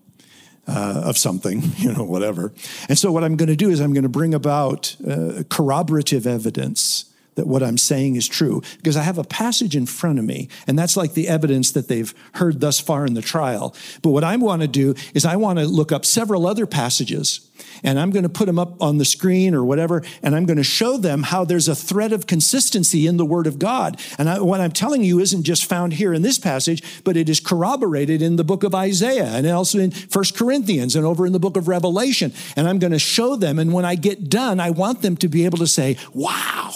uh, 0.68 1.02
of 1.06 1.18
something, 1.18 1.62
you 1.78 1.92
know, 1.94 2.04
whatever. 2.04 2.54
And 2.90 2.98
so 2.98 3.12
what 3.12 3.24
I'm 3.24 3.36
going 3.36 3.50
to 3.50 3.56
do 3.56 3.70
is 3.70 3.80
I'm 3.80 3.94
going 3.94 4.04
to 4.04 4.10
bring 4.10 4.34
about 4.34 4.96
uh, 5.08 5.44
corroborative 5.50 6.26
evidence 6.26 7.06
that 7.36 7.48
what 7.48 7.64
I'm 7.64 7.78
saying 7.78 8.16
is 8.16 8.28
true 8.28 8.62
because 8.78 8.98
I 8.98 9.04
have 9.04 9.18
a 9.18 9.24
passage 9.24 9.76
in 9.76 9.86
front 9.86 10.20
of 10.20 10.26
me, 10.26 10.50
and 10.68 10.80
that's 10.80 10.98
like 10.98 11.14
the 11.14 11.28
evidence 11.28 11.72
that 11.72 11.88
they've 11.88 12.14
heard 12.34 12.62
thus 12.62 12.80
far 12.80 13.06
in 13.06 13.14
the 13.14 13.22
trial. 13.22 13.76
But 14.02 14.10
what 14.10 14.24
I 14.24 14.36
want 14.38 14.62
to 14.62 14.68
do 14.68 14.96
is 15.14 15.26
I 15.26 15.36
want 15.36 15.60
to 15.60 15.66
look 15.66 15.92
up 15.92 16.06
several 16.06 16.48
other 16.48 16.66
passages, 16.66 17.50
and 17.84 18.00
I'm 18.00 18.12
going 18.12 18.24
to 18.24 18.30
put 18.30 18.46
them 18.46 18.60
up 18.60 18.82
on 18.82 18.98
the 18.98 19.06
screen 19.06 19.54
or 19.54 19.64
whatever, 19.64 20.02
and 20.24 20.36
I'm 20.36 20.46
going 20.46 20.58
to 20.58 20.64
show 20.64 20.98
them 20.98 21.24
how 21.24 21.46
there's 21.46 21.68
a 21.68 21.76
thread 21.76 22.14
of 22.14 22.28
consistency 22.28 23.08
in 23.08 23.18
the 23.18 23.26
Word 23.26 23.48
of 23.48 23.60
God. 23.60 24.00
And 24.18 24.30
I, 24.30 24.40
what 24.40 24.62
I'm 24.62 24.72
telling 24.72 25.04
you 25.04 25.20
isn't 25.20 25.44
just 25.44 25.66
found 25.66 25.94
here 25.94 26.14
in 26.14 26.22
this 26.22 26.40
passage, 26.40 26.84
but 27.04 27.18
it 27.18 27.30
is 27.30 27.40
corroborated 27.40 28.22
in 28.22 28.38
the 28.38 28.44
book 28.44 28.64
of 28.64 28.74
Isaiah 28.74 29.26
and 29.26 29.48
also 29.48 29.80
in 29.80 29.92
First 29.92 30.38
Corinthians 30.38 30.96
and 30.96 31.06
over 31.06 31.26
in 31.26 31.34
the 31.34 31.40
book 31.40 31.58
of 31.58 31.68
Revelation. 31.68 32.34
And 32.56 32.68
I'm 32.68 32.80
going 32.80 32.94
to 32.94 33.00
show 33.00 33.36
them, 33.36 33.60
and 33.60 33.74
when 33.74 33.86
I 33.86 33.96
get 33.96 34.30
done, 34.30 34.60
I 34.60 34.70
want 34.70 35.02
them 35.02 35.18
to 35.18 35.28
be 35.28 35.46
able 35.46 35.58
to 35.60 35.68
say, 35.68 35.98
wow 36.14 36.75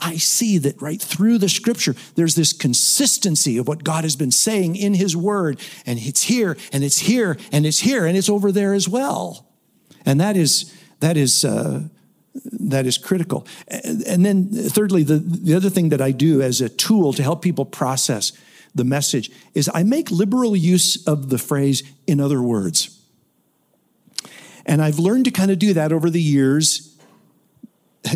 I 0.00 0.16
see 0.16 0.58
that 0.58 0.80
right 0.80 1.00
through 1.00 1.38
the 1.38 1.48
scripture, 1.48 1.94
there's 2.14 2.34
this 2.34 2.52
consistency 2.52 3.58
of 3.58 3.68
what 3.68 3.84
God 3.84 4.04
has 4.04 4.16
been 4.16 4.30
saying 4.30 4.76
in 4.76 4.94
his 4.94 5.16
word. 5.16 5.60
And 5.86 5.98
it's 5.98 6.22
here, 6.22 6.56
and 6.72 6.82
it's 6.82 6.98
here, 6.98 7.36
and 7.52 7.66
it's 7.66 7.80
here, 7.80 8.06
and 8.06 8.16
it's 8.16 8.28
over 8.28 8.50
there 8.50 8.74
as 8.74 8.88
well. 8.88 9.46
And 10.04 10.20
that 10.20 10.36
is, 10.36 10.74
that 11.00 11.16
is, 11.16 11.44
uh, 11.44 11.82
that 12.34 12.86
is 12.86 12.98
critical. 12.98 13.46
And 13.68 14.24
then, 14.24 14.48
thirdly, 14.50 15.02
the, 15.02 15.18
the 15.18 15.54
other 15.54 15.70
thing 15.70 15.90
that 15.90 16.00
I 16.00 16.12
do 16.12 16.40
as 16.42 16.60
a 16.60 16.68
tool 16.68 17.12
to 17.12 17.22
help 17.22 17.42
people 17.42 17.64
process 17.64 18.32
the 18.74 18.84
message 18.84 19.30
is 19.54 19.70
I 19.72 19.82
make 19.82 20.10
liberal 20.10 20.56
use 20.56 21.06
of 21.06 21.28
the 21.28 21.38
phrase, 21.38 21.82
in 22.06 22.20
other 22.20 22.40
words. 22.40 22.96
And 24.64 24.80
I've 24.80 24.98
learned 24.98 25.24
to 25.24 25.30
kind 25.30 25.50
of 25.50 25.58
do 25.58 25.74
that 25.74 25.92
over 25.92 26.10
the 26.10 26.22
years 26.22 26.89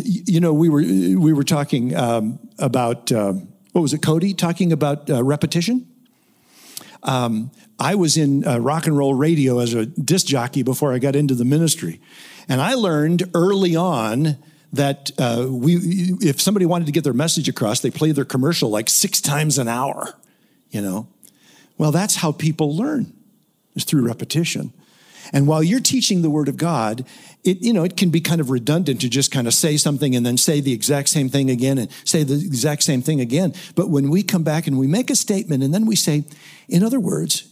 you 0.03 0.39
know, 0.39 0.53
we 0.53 0.69
were 0.69 0.81
we 0.81 1.33
were 1.33 1.43
talking 1.43 1.95
um, 1.95 2.39
about 2.57 3.11
uh, 3.11 3.33
what 3.71 3.81
was 3.81 3.93
it, 3.93 4.01
Cody, 4.01 4.33
talking 4.33 4.71
about 4.71 5.09
uh, 5.09 5.23
repetition. 5.23 5.87
Um, 7.03 7.51
I 7.79 7.95
was 7.95 8.17
in 8.17 8.47
uh, 8.47 8.57
rock 8.57 8.87
and 8.87 8.97
roll 8.97 9.13
radio 9.13 9.59
as 9.59 9.73
a 9.73 9.85
disc 9.85 10.25
jockey 10.25 10.63
before 10.63 10.93
I 10.93 10.97
got 10.97 11.15
into 11.15 11.35
the 11.35 11.45
ministry, 11.45 12.01
and 12.47 12.61
I 12.61 12.73
learned 12.73 13.29
early 13.33 13.75
on 13.75 14.37
that 14.73 15.11
uh, 15.19 15.47
we, 15.49 15.75
if 16.21 16.41
somebody 16.41 16.65
wanted 16.65 16.85
to 16.85 16.91
get 16.91 17.03
their 17.03 17.13
message 17.13 17.47
across, 17.47 17.79
they 17.79 17.91
play 17.91 18.11
their 18.11 18.25
commercial 18.25 18.69
like 18.69 18.89
six 18.89 19.21
times 19.21 19.57
an 19.57 19.67
hour. 19.67 20.15
You 20.71 20.81
know, 20.81 21.07
well, 21.77 21.91
that's 21.91 22.15
how 22.15 22.31
people 22.31 22.75
learn 22.75 23.13
is 23.75 23.83
through 23.83 24.05
repetition. 24.07 24.73
And 25.33 25.47
while 25.47 25.63
you're 25.63 25.79
teaching 25.79 26.21
the 26.21 26.29
Word 26.29 26.47
of 26.47 26.57
God, 26.57 27.05
it, 27.43 27.61
you 27.61 27.73
know, 27.73 27.83
it 27.83 27.97
can 27.97 28.09
be 28.09 28.21
kind 28.21 28.41
of 28.41 28.49
redundant 28.49 29.01
to 29.01 29.09
just 29.09 29.31
kind 29.31 29.47
of 29.47 29.53
say 29.53 29.77
something 29.77 30.15
and 30.15 30.25
then 30.25 30.37
say 30.37 30.61
the 30.61 30.73
exact 30.73 31.09
same 31.09 31.29
thing 31.29 31.49
again 31.49 31.77
and 31.77 31.91
say 32.03 32.23
the 32.23 32.35
exact 32.35 32.83
same 32.83 33.01
thing 33.01 33.21
again. 33.21 33.53
But 33.75 33.89
when 33.89 34.09
we 34.09 34.23
come 34.23 34.43
back 34.43 34.67
and 34.67 34.77
we 34.77 34.87
make 34.87 35.09
a 35.09 35.15
statement 35.15 35.63
and 35.63 35.73
then 35.73 35.85
we 35.85 35.95
say, 35.95 36.25
in 36.67 36.83
other 36.83 36.99
words, 36.99 37.47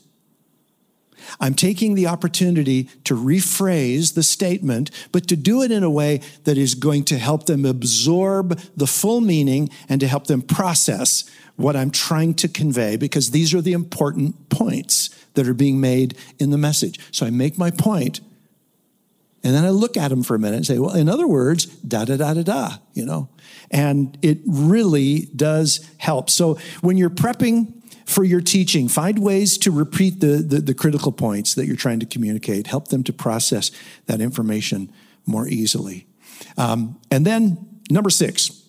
I'm 1.39 1.53
taking 1.53 1.95
the 1.95 2.07
opportunity 2.07 2.89
to 3.05 3.15
rephrase 3.15 4.13
the 4.13 4.23
statement, 4.23 4.91
but 5.11 5.27
to 5.27 5.35
do 5.35 5.61
it 5.61 5.71
in 5.71 5.83
a 5.83 5.89
way 5.89 6.21
that 6.43 6.57
is 6.57 6.75
going 6.75 7.05
to 7.05 7.17
help 7.17 7.45
them 7.45 7.65
absorb 7.65 8.59
the 8.75 8.87
full 8.87 9.21
meaning 9.21 9.69
and 9.89 9.99
to 10.01 10.07
help 10.07 10.27
them 10.27 10.41
process 10.41 11.29
what 11.55 11.75
I'm 11.75 11.91
trying 11.91 12.33
to 12.35 12.47
convey, 12.47 12.97
because 12.97 13.31
these 13.31 13.53
are 13.53 13.61
the 13.61 13.73
important 13.73 14.49
points 14.49 15.09
that 15.35 15.47
are 15.47 15.53
being 15.53 15.79
made 15.79 16.15
in 16.39 16.49
the 16.49 16.57
message. 16.57 16.99
So 17.11 17.25
I 17.25 17.29
make 17.29 17.57
my 17.57 17.69
point, 17.71 18.21
and 19.43 19.53
then 19.53 19.65
I 19.65 19.69
look 19.69 19.97
at 19.97 20.07
them 20.07 20.23
for 20.23 20.35
a 20.35 20.39
minute 20.39 20.57
and 20.57 20.65
say, 20.65 20.79
well, 20.79 20.95
in 20.95 21.09
other 21.09 21.27
words, 21.27 21.65
da 21.65 22.05
da 22.05 22.17
da 22.17 22.33
da 22.33 22.43
da, 22.43 22.77
you 22.93 23.05
know? 23.05 23.29
And 23.69 24.17
it 24.21 24.39
really 24.45 25.27
does 25.35 25.89
help. 25.97 26.29
So 26.29 26.57
when 26.81 26.97
you're 26.97 27.09
prepping 27.09 27.73
for 28.05 28.23
your 28.23 28.41
teaching, 28.41 28.87
find 28.87 29.19
ways 29.19 29.57
to 29.59 29.71
repeat 29.71 30.21
the, 30.21 30.37
the, 30.37 30.59
the 30.59 30.73
critical 30.73 31.11
points 31.11 31.55
that 31.55 31.65
you're 31.67 31.75
trying 31.75 31.99
to 31.99 32.05
communicate, 32.05 32.67
help 32.67 32.87
them 32.87 33.03
to 33.03 33.13
process 33.13 33.71
that 34.07 34.21
information 34.21 34.91
more 35.25 35.47
easily. 35.47 36.07
Um, 36.57 36.99
and 37.11 37.25
then, 37.25 37.81
number 37.89 38.09
six, 38.09 38.62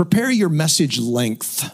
prepare 0.00 0.30
your 0.30 0.48
message 0.48 0.98
length 0.98 1.70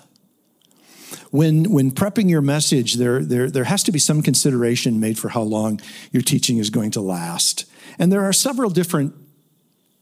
when 1.30 1.70
when 1.70 1.92
prepping 1.92 2.28
your 2.28 2.40
message, 2.40 2.94
there, 2.94 3.20
there, 3.24 3.48
there 3.48 3.62
has 3.62 3.84
to 3.84 3.92
be 3.92 4.00
some 4.00 4.20
consideration 4.20 4.98
made 4.98 5.16
for 5.16 5.28
how 5.28 5.42
long 5.42 5.80
your 6.10 6.24
teaching 6.24 6.58
is 6.58 6.68
going 6.68 6.90
to 6.90 7.00
last. 7.00 7.66
And 8.00 8.10
there 8.10 8.24
are 8.24 8.32
several 8.32 8.68
different 8.68 9.14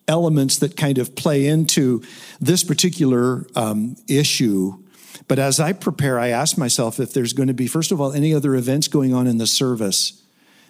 elements 0.09 0.57
that 0.61 0.75
kind 0.75 0.97
of 0.97 1.15
play 1.15 1.47
into 1.47 2.03
this 2.41 2.65
particular 2.65 3.47
um, 3.57 3.95
issue. 4.09 4.83
But 5.29 5.39
as 5.39 5.61
I 5.61 5.75
prepare, 5.75 6.19
I 6.19 6.29
ask 6.29 6.57
myself 6.57 6.99
if 6.99 7.13
there's 7.13 7.35
going 7.35 7.49
to 7.49 7.55
be, 7.55 7.67
first 7.67 7.93
of 7.93 8.01
all, 8.01 8.15
any 8.15 8.33
other 8.33 8.55
events 8.55 8.89
going 8.89 9.13
on 9.13 9.27
in 9.27 9.37
the 9.37 9.47
service 9.47 10.23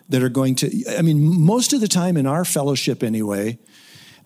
that 0.09 0.25
are 0.25 0.29
going 0.29 0.57
to, 0.57 0.97
I 0.99 1.03
mean, 1.03 1.23
most 1.23 1.73
of 1.73 1.81
the 1.81 1.87
time 1.87 2.17
in 2.17 2.27
our 2.27 2.45
fellowship 2.45 3.05
anyway, 3.05 3.61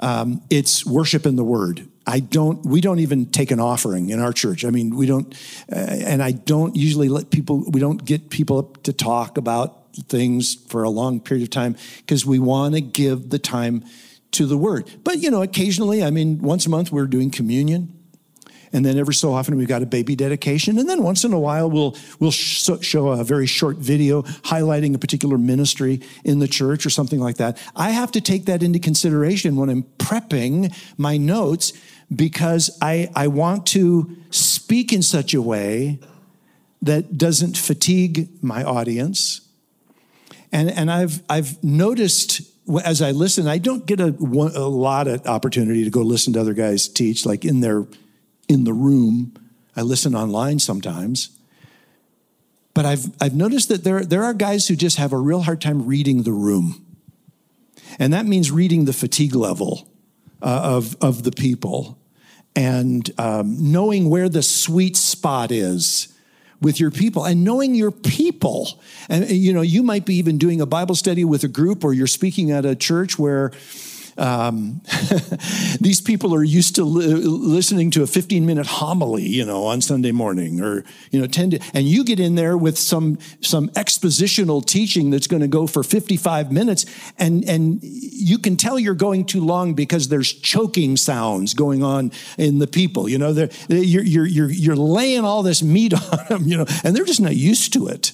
um, 0.00 0.42
it's 0.50 0.86
worship 0.86 1.26
in 1.26 1.36
the 1.36 1.44
word. 1.44 1.88
I 2.06 2.20
don't, 2.20 2.64
we 2.64 2.80
don't 2.80 3.00
even 3.00 3.26
take 3.26 3.50
an 3.50 3.60
offering 3.60 4.10
in 4.10 4.20
our 4.20 4.32
church. 4.32 4.64
I 4.64 4.70
mean, 4.70 4.96
we 4.96 5.06
don't, 5.06 5.34
uh, 5.70 5.76
and 5.76 6.22
I 6.22 6.32
don't 6.32 6.74
usually 6.74 7.08
let 7.08 7.30
people, 7.30 7.64
we 7.70 7.80
don't 7.80 8.02
get 8.02 8.30
people 8.30 8.58
up 8.58 8.82
to 8.84 8.92
talk 8.92 9.36
about 9.36 9.94
things 10.04 10.54
for 10.54 10.84
a 10.84 10.90
long 10.90 11.20
period 11.20 11.42
of 11.42 11.50
time 11.50 11.76
because 11.98 12.24
we 12.24 12.38
want 12.38 12.74
to 12.74 12.80
give 12.80 13.30
the 13.30 13.38
time 13.38 13.84
to 14.32 14.46
the 14.46 14.56
word. 14.56 14.90
But, 15.04 15.18
you 15.18 15.30
know, 15.30 15.42
occasionally, 15.42 16.02
I 16.02 16.10
mean, 16.10 16.38
once 16.38 16.66
a 16.66 16.70
month 16.70 16.92
we're 16.92 17.06
doing 17.06 17.30
communion. 17.30 17.97
And 18.72 18.84
then 18.84 18.98
every 18.98 19.14
so 19.14 19.32
often 19.32 19.56
we've 19.56 19.68
got 19.68 19.82
a 19.82 19.86
baby 19.86 20.16
dedication. 20.16 20.78
And 20.78 20.88
then 20.88 21.02
once 21.02 21.24
in 21.24 21.32
a 21.32 21.38
while 21.38 21.70
we'll, 21.70 21.96
we'll 22.18 22.30
show 22.30 23.08
a 23.08 23.24
very 23.24 23.46
short 23.46 23.76
video 23.76 24.22
highlighting 24.22 24.94
a 24.94 24.98
particular 24.98 25.38
ministry 25.38 26.00
in 26.24 26.38
the 26.38 26.48
church 26.48 26.84
or 26.86 26.90
something 26.90 27.20
like 27.20 27.36
that. 27.36 27.58
I 27.74 27.90
have 27.90 28.12
to 28.12 28.20
take 28.20 28.46
that 28.46 28.62
into 28.62 28.78
consideration 28.78 29.56
when 29.56 29.70
I'm 29.70 29.84
prepping 29.98 30.74
my 30.96 31.16
notes 31.16 31.72
because 32.14 32.76
I, 32.80 33.10
I 33.14 33.28
want 33.28 33.66
to 33.68 34.16
speak 34.30 34.92
in 34.92 35.02
such 35.02 35.34
a 35.34 35.42
way 35.42 35.98
that 36.82 37.18
doesn't 37.18 37.56
fatigue 37.56 38.28
my 38.42 38.62
audience. 38.62 39.42
And, 40.52 40.70
and 40.70 40.90
I've, 40.90 41.22
I've 41.28 41.62
noticed 41.62 42.42
as 42.84 43.00
I 43.00 43.12
listen, 43.12 43.48
I 43.48 43.58
don't 43.58 43.86
get 43.86 44.00
a, 44.00 44.08
a 44.08 44.68
lot 44.68 45.08
of 45.08 45.26
opportunity 45.26 45.84
to 45.84 45.90
go 45.90 46.02
listen 46.02 46.34
to 46.34 46.40
other 46.40 46.52
guys 46.52 46.88
teach, 46.88 47.24
like 47.24 47.44
in 47.44 47.60
their 47.60 47.86
in 48.48 48.64
the 48.64 48.72
room. 48.72 49.34
I 49.76 49.82
listen 49.82 50.14
online 50.14 50.58
sometimes. 50.58 51.30
But 52.74 52.86
I've, 52.86 53.06
I've 53.20 53.34
noticed 53.34 53.68
that 53.70 53.84
there, 53.84 54.04
there 54.04 54.22
are 54.22 54.34
guys 54.34 54.68
who 54.68 54.76
just 54.76 54.98
have 54.98 55.12
a 55.12 55.18
real 55.18 55.42
hard 55.42 55.60
time 55.60 55.86
reading 55.86 56.22
the 56.22 56.32
room. 56.32 56.84
And 57.98 58.12
that 58.12 58.26
means 58.26 58.50
reading 58.50 58.84
the 58.84 58.92
fatigue 58.92 59.34
level 59.34 59.88
uh, 60.40 60.60
of, 60.62 60.96
of 61.00 61.24
the 61.24 61.32
people 61.32 61.98
and 62.54 63.10
um, 63.18 63.56
knowing 63.72 64.10
where 64.10 64.28
the 64.28 64.42
sweet 64.42 64.96
spot 64.96 65.50
is 65.50 66.14
with 66.60 66.80
your 66.80 66.90
people 66.90 67.24
and 67.24 67.44
knowing 67.44 67.74
your 67.74 67.90
people. 67.90 68.80
And, 69.08 69.28
you 69.30 69.52
know, 69.52 69.60
you 69.62 69.82
might 69.82 70.06
be 70.06 70.16
even 70.16 70.38
doing 70.38 70.60
a 70.60 70.66
Bible 70.66 70.94
study 70.94 71.24
with 71.24 71.44
a 71.44 71.48
group 71.48 71.84
or 71.84 71.92
you're 71.92 72.06
speaking 72.06 72.50
at 72.50 72.64
a 72.64 72.74
church 72.74 73.18
where 73.18 73.52
um, 74.18 74.82
these 75.80 76.00
people 76.00 76.34
are 76.34 76.42
used 76.42 76.74
to 76.76 76.84
li- 76.84 77.06
listening 77.06 77.90
to 77.92 78.02
a 78.02 78.06
15 78.06 78.44
minute 78.44 78.66
homily, 78.66 79.22
you 79.22 79.44
know, 79.44 79.64
on 79.64 79.80
Sunday 79.80 80.12
morning 80.12 80.60
or, 80.60 80.84
you 81.10 81.20
know, 81.20 81.26
10 81.26 81.50
to, 81.50 81.60
and 81.72 81.86
you 81.86 82.04
get 82.04 82.20
in 82.20 82.34
there 82.34 82.58
with 82.58 82.76
some, 82.76 83.18
some 83.40 83.68
expositional 83.70 84.64
teaching 84.64 85.10
that's 85.10 85.26
going 85.26 85.42
to 85.42 85.48
go 85.48 85.66
for 85.66 85.82
55 85.82 86.52
minutes 86.52 86.84
and, 87.18 87.48
and 87.48 87.78
you 87.82 88.38
can 88.38 88.56
tell 88.56 88.78
you're 88.78 88.94
going 88.94 89.24
too 89.24 89.40
long 89.40 89.74
because 89.74 90.08
there's 90.08 90.32
choking 90.32 90.96
sounds 90.96 91.54
going 91.54 91.82
on 91.82 92.10
in 92.36 92.58
the 92.58 92.66
people, 92.66 93.08
you 93.08 93.18
know, 93.18 93.32
they're, 93.32 93.50
you're, 93.68 94.02
you're, 94.02 94.26
you're, 94.26 94.50
you're 94.50 94.76
laying 94.76 95.24
all 95.24 95.42
this 95.42 95.62
meat 95.62 95.94
on 96.12 96.24
them, 96.28 96.42
you 96.44 96.56
know, 96.56 96.66
and 96.84 96.94
they're 96.94 97.04
just 97.04 97.20
not 97.20 97.36
used 97.36 97.72
to 97.72 97.86
it. 97.88 98.12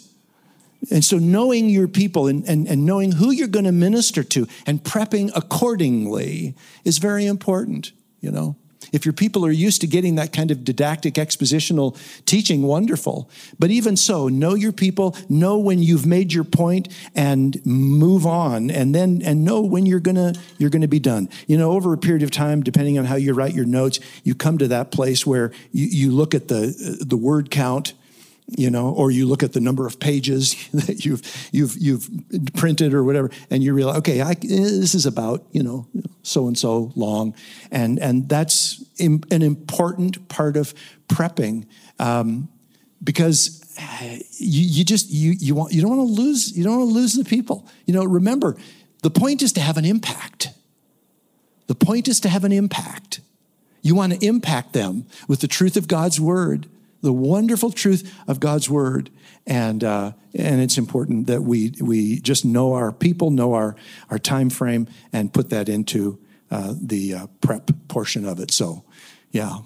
And 0.90 1.04
so, 1.04 1.18
knowing 1.18 1.68
your 1.68 1.88
people 1.88 2.26
and, 2.26 2.44
and, 2.48 2.66
and 2.68 2.84
knowing 2.84 3.12
who 3.12 3.30
you're 3.30 3.48
going 3.48 3.64
to 3.64 3.72
minister 3.72 4.22
to 4.24 4.46
and 4.66 4.82
prepping 4.82 5.30
accordingly 5.34 6.54
is 6.84 6.98
very 6.98 7.26
important, 7.26 7.92
you 8.20 8.30
know. 8.30 8.56
If 8.92 9.04
your 9.04 9.12
people 9.12 9.44
are 9.44 9.50
used 9.50 9.80
to 9.80 9.88
getting 9.88 10.14
that 10.16 10.32
kind 10.32 10.52
of 10.52 10.62
didactic 10.62 11.14
expositional 11.14 11.96
teaching, 12.26 12.62
wonderful. 12.62 13.28
But 13.58 13.72
even 13.72 13.96
so, 13.96 14.28
know 14.28 14.54
your 14.54 14.70
people, 14.70 15.16
know 15.28 15.58
when 15.58 15.80
you've 15.80 16.06
made 16.06 16.32
your 16.32 16.44
point 16.44 16.88
and 17.14 17.60
move 17.66 18.24
on 18.24 18.70
and 18.70 18.94
then 18.94 19.20
and 19.24 19.44
know 19.44 19.62
when 19.62 19.84
you're 19.84 19.98
gonna 19.98 20.34
you're 20.58 20.70
gonna 20.70 20.86
be 20.86 21.00
done. 21.00 21.28
You 21.48 21.58
know, 21.58 21.72
over 21.72 21.92
a 21.92 21.98
period 21.98 22.22
of 22.22 22.30
time, 22.30 22.62
depending 22.62 22.96
on 22.98 23.04
how 23.04 23.16
you 23.16 23.34
write 23.34 23.54
your 23.54 23.64
notes, 23.64 23.98
you 24.22 24.34
come 24.34 24.58
to 24.58 24.68
that 24.68 24.92
place 24.92 25.26
where 25.26 25.50
you, 25.72 25.86
you 25.86 26.12
look 26.12 26.34
at 26.34 26.46
the 26.46 26.98
the 27.00 27.16
word 27.16 27.50
count 27.50 27.94
you 28.48 28.70
know, 28.70 28.90
or 28.90 29.10
you 29.10 29.26
look 29.26 29.42
at 29.42 29.52
the 29.52 29.60
number 29.60 29.86
of 29.86 29.98
pages 29.98 30.68
that 30.72 31.04
you've 31.04 31.22
you've 31.52 31.76
you've 31.76 32.08
printed 32.54 32.94
or 32.94 33.04
whatever, 33.04 33.30
and 33.50 33.62
you 33.62 33.74
realize, 33.74 33.96
okay, 33.98 34.20
I, 34.20 34.34
this 34.34 34.94
is 34.94 35.06
about 35.06 35.44
you 35.52 35.62
know 35.62 35.86
so 36.22 36.46
and 36.46 36.58
so 36.58 36.92
long, 36.94 37.34
and 37.70 37.98
and 37.98 38.28
that's 38.28 38.84
an 39.00 39.24
important 39.30 40.28
part 40.28 40.56
of 40.56 40.74
prepping, 41.08 41.66
um, 41.98 42.48
because 43.02 43.60
you, 44.38 44.62
you 44.62 44.84
just 44.84 45.10
you 45.10 45.32
you 45.32 45.54
want 45.54 45.72
you 45.72 45.80
don't 45.80 45.96
want 45.96 46.08
to 46.08 46.22
lose 46.22 46.56
you 46.56 46.64
don't 46.64 46.78
want 46.78 46.90
to 46.90 46.94
lose 46.94 47.14
the 47.14 47.24
people. 47.24 47.66
You 47.86 47.94
know, 47.94 48.04
remember, 48.04 48.56
the 49.02 49.10
point 49.10 49.42
is 49.42 49.52
to 49.54 49.60
have 49.60 49.76
an 49.76 49.84
impact. 49.84 50.50
The 51.66 51.74
point 51.74 52.08
is 52.08 52.20
to 52.20 52.28
have 52.28 52.44
an 52.44 52.52
impact. 52.52 53.20
You 53.80 53.94
want 53.94 54.12
to 54.12 54.26
impact 54.26 54.74
them 54.74 55.06
with 55.28 55.40
the 55.40 55.48
truth 55.48 55.76
of 55.76 55.88
God's 55.88 56.20
word 56.20 56.66
the 57.04 57.12
wonderful 57.12 57.70
truth 57.70 58.12
of 58.26 58.40
God's 58.40 58.68
word. 58.68 59.10
And, 59.46 59.84
uh, 59.84 60.12
and 60.34 60.60
it's 60.60 60.78
important 60.78 61.26
that 61.26 61.42
we, 61.42 61.74
we 61.80 62.18
just 62.18 62.44
know 62.44 62.72
our 62.72 62.90
people, 62.92 63.30
know 63.30 63.52
our, 63.52 63.76
our 64.10 64.18
time 64.18 64.50
frame, 64.50 64.88
and 65.12 65.32
put 65.32 65.50
that 65.50 65.68
into 65.68 66.18
uh, 66.50 66.74
the 66.80 67.14
uh, 67.14 67.26
prep 67.40 67.70
portion 67.88 68.26
of 68.26 68.40
it. 68.40 68.50
So, 68.50 68.84
yeah. 69.30 69.58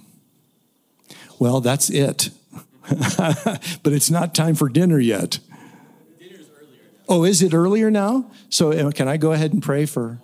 Well, 1.38 1.60
that's 1.60 1.90
it. 1.90 2.30
but 2.88 3.92
it's 3.92 4.10
not 4.10 4.34
time 4.34 4.54
for 4.54 4.68
dinner 4.68 4.98
yet. 4.98 5.38
Oh, 7.08 7.24
is 7.24 7.40
it 7.40 7.54
earlier 7.54 7.90
now? 7.90 8.30
So, 8.50 8.90
can 8.92 9.08
I 9.08 9.16
go 9.16 9.32
ahead 9.32 9.52
and 9.52 9.62
pray 9.62 9.86
for? 9.86 10.20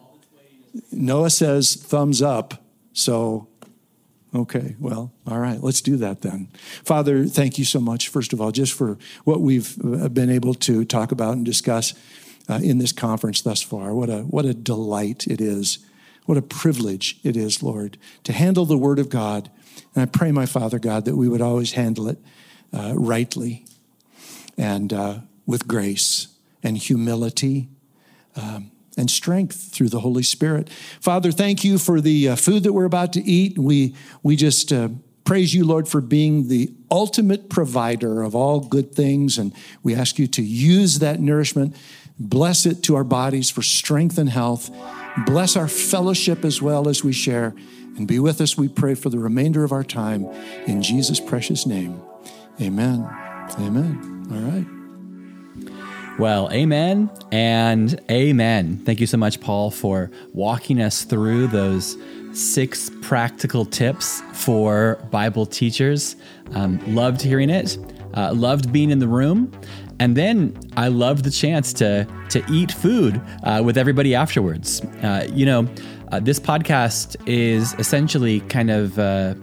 Noah 0.90 1.30
says 1.30 1.74
thumbs 1.74 2.20
up. 2.20 2.62
So, 2.92 3.48
Okay, 4.34 4.74
well, 4.80 5.12
all 5.28 5.38
right, 5.38 5.62
let's 5.62 5.80
do 5.80 5.96
that 5.98 6.22
then. 6.22 6.48
Father, 6.84 7.24
thank 7.24 7.56
you 7.56 7.64
so 7.64 7.78
much, 7.78 8.08
first 8.08 8.32
of 8.32 8.40
all, 8.40 8.50
just 8.50 8.72
for 8.72 8.98
what 9.22 9.40
we've 9.40 9.78
uh, 9.84 10.08
been 10.08 10.28
able 10.28 10.54
to 10.54 10.84
talk 10.84 11.12
about 11.12 11.34
and 11.34 11.44
discuss 11.44 11.94
uh, 12.48 12.58
in 12.62 12.78
this 12.78 12.92
conference 12.92 13.42
thus 13.42 13.62
far. 13.62 13.94
What 13.94 14.10
a, 14.10 14.22
what 14.22 14.44
a 14.44 14.52
delight 14.52 15.26
it 15.28 15.40
is. 15.40 15.78
What 16.26 16.36
a 16.36 16.42
privilege 16.42 17.20
it 17.22 17.36
is, 17.36 17.62
Lord, 17.62 17.96
to 18.24 18.32
handle 18.32 18.64
the 18.64 18.78
Word 18.78 18.98
of 18.98 19.08
God. 19.08 19.50
And 19.94 20.02
I 20.02 20.06
pray, 20.06 20.32
my 20.32 20.46
Father 20.46 20.80
God, 20.80 21.04
that 21.04 21.16
we 21.16 21.28
would 21.28 21.42
always 21.42 21.72
handle 21.72 22.08
it 22.08 22.18
uh, 22.72 22.94
rightly 22.96 23.64
and 24.58 24.92
uh, 24.92 25.18
with 25.46 25.68
grace 25.68 26.28
and 26.62 26.76
humility. 26.76 27.68
Um, 28.34 28.72
and 28.96 29.10
strength 29.10 29.72
through 29.72 29.88
the 29.88 30.00
Holy 30.00 30.22
Spirit. 30.22 30.70
Father, 31.00 31.32
thank 31.32 31.64
you 31.64 31.78
for 31.78 32.00
the 32.00 32.30
uh, 32.30 32.36
food 32.36 32.62
that 32.62 32.72
we're 32.72 32.84
about 32.84 33.12
to 33.14 33.22
eat. 33.22 33.58
We, 33.58 33.94
we 34.22 34.36
just 34.36 34.72
uh, 34.72 34.88
praise 35.24 35.54
you, 35.54 35.64
Lord, 35.64 35.88
for 35.88 36.00
being 36.00 36.48
the 36.48 36.72
ultimate 36.90 37.50
provider 37.50 38.22
of 38.22 38.34
all 38.34 38.60
good 38.60 38.94
things. 38.94 39.38
And 39.38 39.52
we 39.82 39.94
ask 39.94 40.18
you 40.18 40.26
to 40.28 40.42
use 40.42 41.00
that 41.00 41.20
nourishment 41.20 41.74
Bless 42.18 42.64
it 42.64 42.82
to 42.84 42.94
our 42.94 43.04
bodies 43.04 43.50
for 43.50 43.62
strength 43.62 44.18
and 44.18 44.28
health. 44.28 44.70
Bless 45.26 45.56
our 45.56 45.68
fellowship 45.68 46.44
as 46.44 46.62
well 46.62 46.88
as 46.88 47.02
we 47.02 47.12
share. 47.12 47.54
And 47.96 48.08
be 48.08 48.18
with 48.18 48.40
us, 48.40 48.56
we 48.56 48.68
pray, 48.68 48.94
for 48.94 49.08
the 49.08 49.18
remainder 49.18 49.64
of 49.64 49.72
our 49.72 49.84
time. 49.84 50.24
In 50.66 50.82
Jesus' 50.82 51.20
precious 51.20 51.66
name. 51.66 52.00
Amen. 52.60 53.08
Amen. 53.58 54.26
All 54.30 54.38
right. 54.38 54.73
Well, 56.16 56.48
amen 56.52 57.10
and 57.32 58.00
amen. 58.08 58.78
Thank 58.84 59.00
you 59.00 59.06
so 59.06 59.16
much, 59.16 59.40
Paul, 59.40 59.72
for 59.72 60.12
walking 60.32 60.80
us 60.80 61.02
through 61.02 61.48
those 61.48 61.96
six 62.32 62.88
practical 63.02 63.64
tips 63.64 64.20
for 64.32 65.04
Bible 65.10 65.44
teachers. 65.44 66.14
Um, 66.52 66.80
loved 66.94 67.20
hearing 67.20 67.50
it, 67.50 67.76
uh, 68.14 68.32
loved 68.32 68.72
being 68.72 68.90
in 68.90 69.00
the 69.00 69.08
room. 69.08 69.50
And 69.98 70.16
then 70.16 70.56
I 70.76 70.86
loved 70.86 71.24
the 71.24 71.32
chance 71.32 71.72
to 71.74 72.06
to 72.28 72.44
eat 72.48 72.70
food 72.70 73.20
uh, 73.42 73.62
with 73.64 73.76
everybody 73.76 74.14
afterwards. 74.14 74.82
Uh, 75.02 75.26
you 75.32 75.44
know, 75.44 75.68
uh, 76.12 76.20
this 76.20 76.38
podcast 76.38 77.16
is 77.26 77.74
essentially 77.74 78.38
kind 78.40 78.70
of 78.70 78.98
uh, 79.00 79.34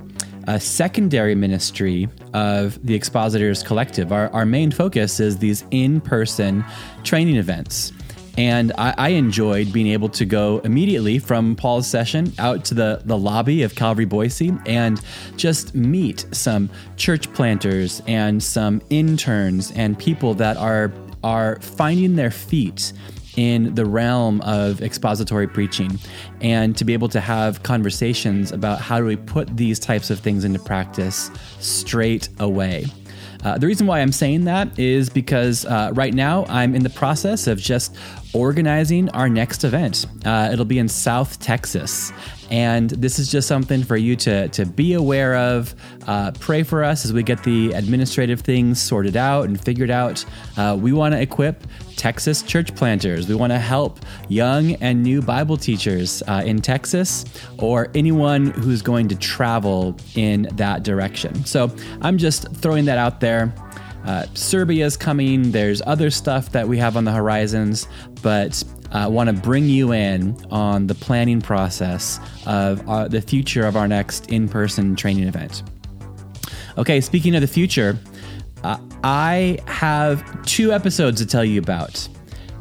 a 0.48 0.60
secondary 0.60 1.36
ministry 1.36 2.10
of 2.34 2.84
the 2.86 2.94
Expositors 2.94 3.64
Collective. 3.64 4.12
Our, 4.12 4.30
our 4.30 4.46
main 4.46 4.72
focus 4.72 5.20
is 5.20 5.38
these 5.38 5.64
in 5.72 6.02
person 6.02 6.64
training 7.04 7.38
events. 7.38 7.94
And 8.38 8.72
I, 8.78 8.94
I, 8.98 9.10
enjoyed 9.10 9.74
being 9.74 9.88
able 9.88 10.08
to 10.10 10.26
go 10.26 10.60
immediately 10.60 11.20
from 11.20 11.56
Paul's 11.56 11.86
session 11.86 12.32
out 12.40 12.64
to 12.66 12.74
the, 12.74 13.02
the 13.04 13.18
lobby 13.18 13.64
of 13.64 13.76
Calvary 13.76 14.06
Boise 14.06 14.54
and 14.66 15.02
just 15.36 15.76
meet 15.76 16.26
some 16.32 16.70
church 16.96 17.32
planters 17.34 18.02
and 18.08 18.42
some 18.42 18.82
interns 18.90 19.72
and 19.72 20.00
people 20.00 20.34
that 20.36 20.56
are 20.56 20.94
are 21.24 21.60
finding 21.60 22.16
their 22.16 22.32
feet 22.32 22.94
in 23.38 23.74
the 23.76 23.86
realm 23.86 24.42
of 24.42 24.82
expository 24.82 25.48
preaching 25.48 26.00
and 26.42 26.76
to 26.78 26.86
be 26.86 26.94
able 26.94 27.10
to 27.10 27.22
have 27.22 27.64
conversations 27.64 28.52
about 28.52 28.80
how 28.80 29.00
do 29.00 29.06
we 29.06 29.16
put 29.16 29.56
these 29.56 29.80
types 29.80 30.10
of 30.10 30.20
things 30.20 30.44
into 30.44 30.60
practice 30.60 31.32
straight 31.60 32.30
away. 32.40 32.86
Uh, 33.44 33.58
the 33.58 33.66
reason 33.66 33.88
why 33.88 34.00
I'm 34.00 34.12
saying 34.12 34.46
that 34.46 34.78
is 34.78 35.10
because 35.10 35.66
uh, 35.66 35.92
right 35.94 36.14
now 36.14 36.46
I'm 36.48 36.76
in 36.76 36.84
the 36.84 36.90
process 36.90 37.48
of 37.48 37.60
just 37.60 37.96
organizing 38.34 39.10
our 39.10 39.28
next 39.28 39.64
event. 39.64 40.06
Uh, 40.26 40.50
it'll 40.54 40.66
be 40.66 40.80
in 40.80 40.88
South 40.88 41.40
Texas. 41.40 42.12
And 42.52 42.90
this 42.92 43.18
is 43.18 43.32
just 43.32 43.48
something 43.48 43.84
for 43.84 43.98
you 43.98 44.16
to, 44.18 44.48
to 44.50 44.66
be 44.66 44.94
aware 44.94 45.36
of. 45.36 45.74
Uh, 46.06 46.32
pray 46.40 46.64
for 46.64 46.84
us 46.84 47.06
as 47.06 47.14
we 47.14 47.24
get 47.24 47.44
the 47.44 47.72
administrative 47.72 48.42
things 48.42 48.82
sorted 48.82 49.18
out 49.18 49.46
and 49.46 49.60
figured 49.60 49.90
out. 49.90 50.24
Uh, 50.58 50.78
we 50.80 50.94
want 50.94 51.14
to 51.14 51.22
equip 51.22 51.66
Texas 52.02 52.42
church 52.42 52.74
planters. 52.74 53.30
We 53.30 53.36
want 53.36 53.54
to 53.54 53.60
help 53.60 54.00
young 54.28 54.74
and 54.82 55.04
new 55.04 55.22
Bible 55.22 55.56
teachers 55.56 56.24
uh, 56.28 56.42
in 56.44 56.60
Texas 56.60 57.26
or 57.60 57.92
anyone 57.94 58.48
who's 58.48 58.82
going 58.82 59.08
to 59.10 59.16
travel 59.16 59.96
in 60.16 60.50
that 60.54 60.82
direction. 60.82 61.46
So 61.46 61.72
I'm 62.02 62.18
just 62.18 62.52
throwing 62.56 62.86
that 62.86 62.98
out 62.98 63.20
there. 63.20 63.54
Uh, 64.04 64.26
Serbia 64.34 64.84
is 64.84 64.98
coming. 64.98 65.52
There's 65.52 65.80
other 65.86 66.10
stuff 66.10 66.52
that 66.54 66.68
we 66.68 66.80
have 66.80 66.98
on 66.98 67.04
the 67.04 67.12
horizons, 67.12 67.88
but 68.24 68.64
I 68.92 69.04
uh, 69.04 69.10
want 69.12 69.28
to 69.28 69.34
bring 69.34 69.66
you 69.66 69.94
in 69.94 70.36
on 70.50 70.88
the 70.88 70.96
planning 70.96 71.40
process 71.40 72.20
of 72.48 72.90
uh, 72.90 73.10
the 73.10 73.22
future 73.22 73.68
of 73.68 73.76
our 73.76 73.88
next 73.88 74.32
in 74.32 74.50
person 74.50 74.96
training 74.96 75.28
event. 75.28 75.62
Okay, 76.80 77.00
speaking 77.00 77.36
of 77.36 77.42
the 77.42 77.48
future, 77.48 77.96
uh, 77.96 78.11
I 79.04 79.58
have 79.66 80.46
two 80.46 80.72
episodes 80.72 81.20
to 81.22 81.26
tell 81.26 81.44
you 81.44 81.60
about. 81.60 82.08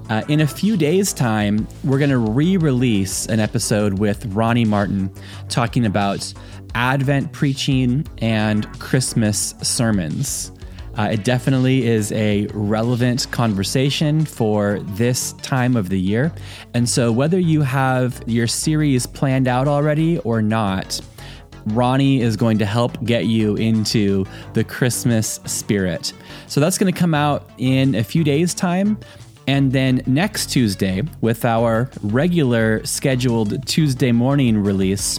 Uh, 0.08 0.22
in 0.28 0.40
a 0.40 0.46
few 0.46 0.76
days' 0.76 1.12
time, 1.12 1.68
we're 1.84 1.98
going 1.98 2.10
to 2.10 2.18
re 2.18 2.56
release 2.56 3.26
an 3.26 3.40
episode 3.40 3.98
with 3.98 4.24
Ronnie 4.26 4.64
Martin 4.64 5.12
talking 5.48 5.84
about 5.84 6.32
Advent 6.74 7.32
preaching 7.32 8.06
and 8.18 8.66
Christmas 8.80 9.54
sermons. 9.62 10.50
Uh, 10.98 11.10
it 11.12 11.24
definitely 11.24 11.86
is 11.86 12.10
a 12.12 12.46
relevant 12.52 13.30
conversation 13.30 14.24
for 14.24 14.80
this 14.80 15.34
time 15.34 15.76
of 15.76 15.88
the 15.90 16.00
year. 16.00 16.32
And 16.74 16.88
so, 16.88 17.12
whether 17.12 17.38
you 17.38 17.60
have 17.62 18.22
your 18.26 18.46
series 18.46 19.06
planned 19.06 19.46
out 19.46 19.68
already 19.68 20.18
or 20.20 20.42
not, 20.42 21.00
Ronnie 21.66 22.20
is 22.20 22.36
going 22.36 22.58
to 22.58 22.66
help 22.66 23.02
get 23.04 23.26
you 23.26 23.56
into 23.56 24.24
the 24.54 24.64
Christmas 24.64 25.40
spirit. 25.44 26.12
So, 26.46 26.60
that's 26.60 26.78
going 26.78 26.92
to 26.92 26.98
come 26.98 27.14
out 27.14 27.48
in 27.58 27.94
a 27.94 28.04
few 28.04 28.24
days' 28.24 28.54
time. 28.54 28.98
And 29.46 29.72
then 29.72 30.02
next 30.06 30.46
Tuesday, 30.46 31.02
with 31.20 31.44
our 31.44 31.90
regular 32.02 32.84
scheduled 32.84 33.66
Tuesday 33.66 34.12
morning 34.12 34.56
release, 34.56 35.18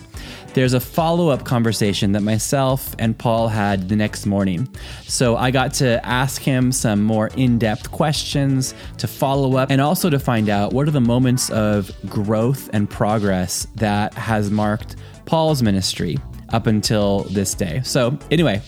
there's 0.53 0.73
a 0.73 0.79
follow 0.79 1.29
up 1.29 1.45
conversation 1.45 2.11
that 2.11 2.21
myself 2.21 2.95
and 2.99 3.17
Paul 3.17 3.47
had 3.47 3.89
the 3.89 3.95
next 3.95 4.25
morning. 4.25 4.67
So 5.03 5.37
I 5.37 5.51
got 5.51 5.73
to 5.75 6.05
ask 6.05 6.41
him 6.41 6.71
some 6.71 7.01
more 7.01 7.29
in 7.35 7.57
depth 7.57 7.91
questions 7.91 8.73
to 8.97 9.07
follow 9.07 9.57
up 9.57 9.71
and 9.71 9.81
also 9.81 10.09
to 10.09 10.19
find 10.19 10.49
out 10.49 10.73
what 10.73 10.87
are 10.87 10.91
the 10.91 11.01
moments 11.01 11.49
of 11.49 11.91
growth 12.09 12.69
and 12.73 12.89
progress 12.89 13.67
that 13.75 14.13
has 14.13 14.51
marked 14.51 14.97
Paul's 15.25 15.63
ministry 15.63 16.17
up 16.53 16.67
until 16.67 17.23
this 17.25 17.53
day. 17.53 17.81
So, 17.83 18.17
anyway, 18.29 18.61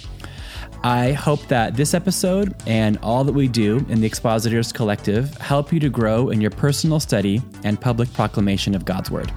I 0.84 1.14
hope 1.14 1.48
that 1.48 1.76
this 1.76 1.94
episode 1.94 2.56
and 2.68 2.98
all 3.02 3.24
that 3.24 3.34
we 3.34 3.48
do 3.48 3.86
in 3.88 4.02
the 4.02 4.08
Expositors 4.08 4.74
Collective 4.74 5.36
help 5.38 5.72
you 5.72 5.80
to 5.80 5.90
grow 5.90 6.30
in 6.30 6.42
your 6.42 6.52
personal 6.52 7.00
study 7.00 7.42
and 7.64 7.80
public 7.80 8.12
proclamation 8.14 8.76
of 8.76 8.84
God's 8.84 9.10
Word. 9.10 9.32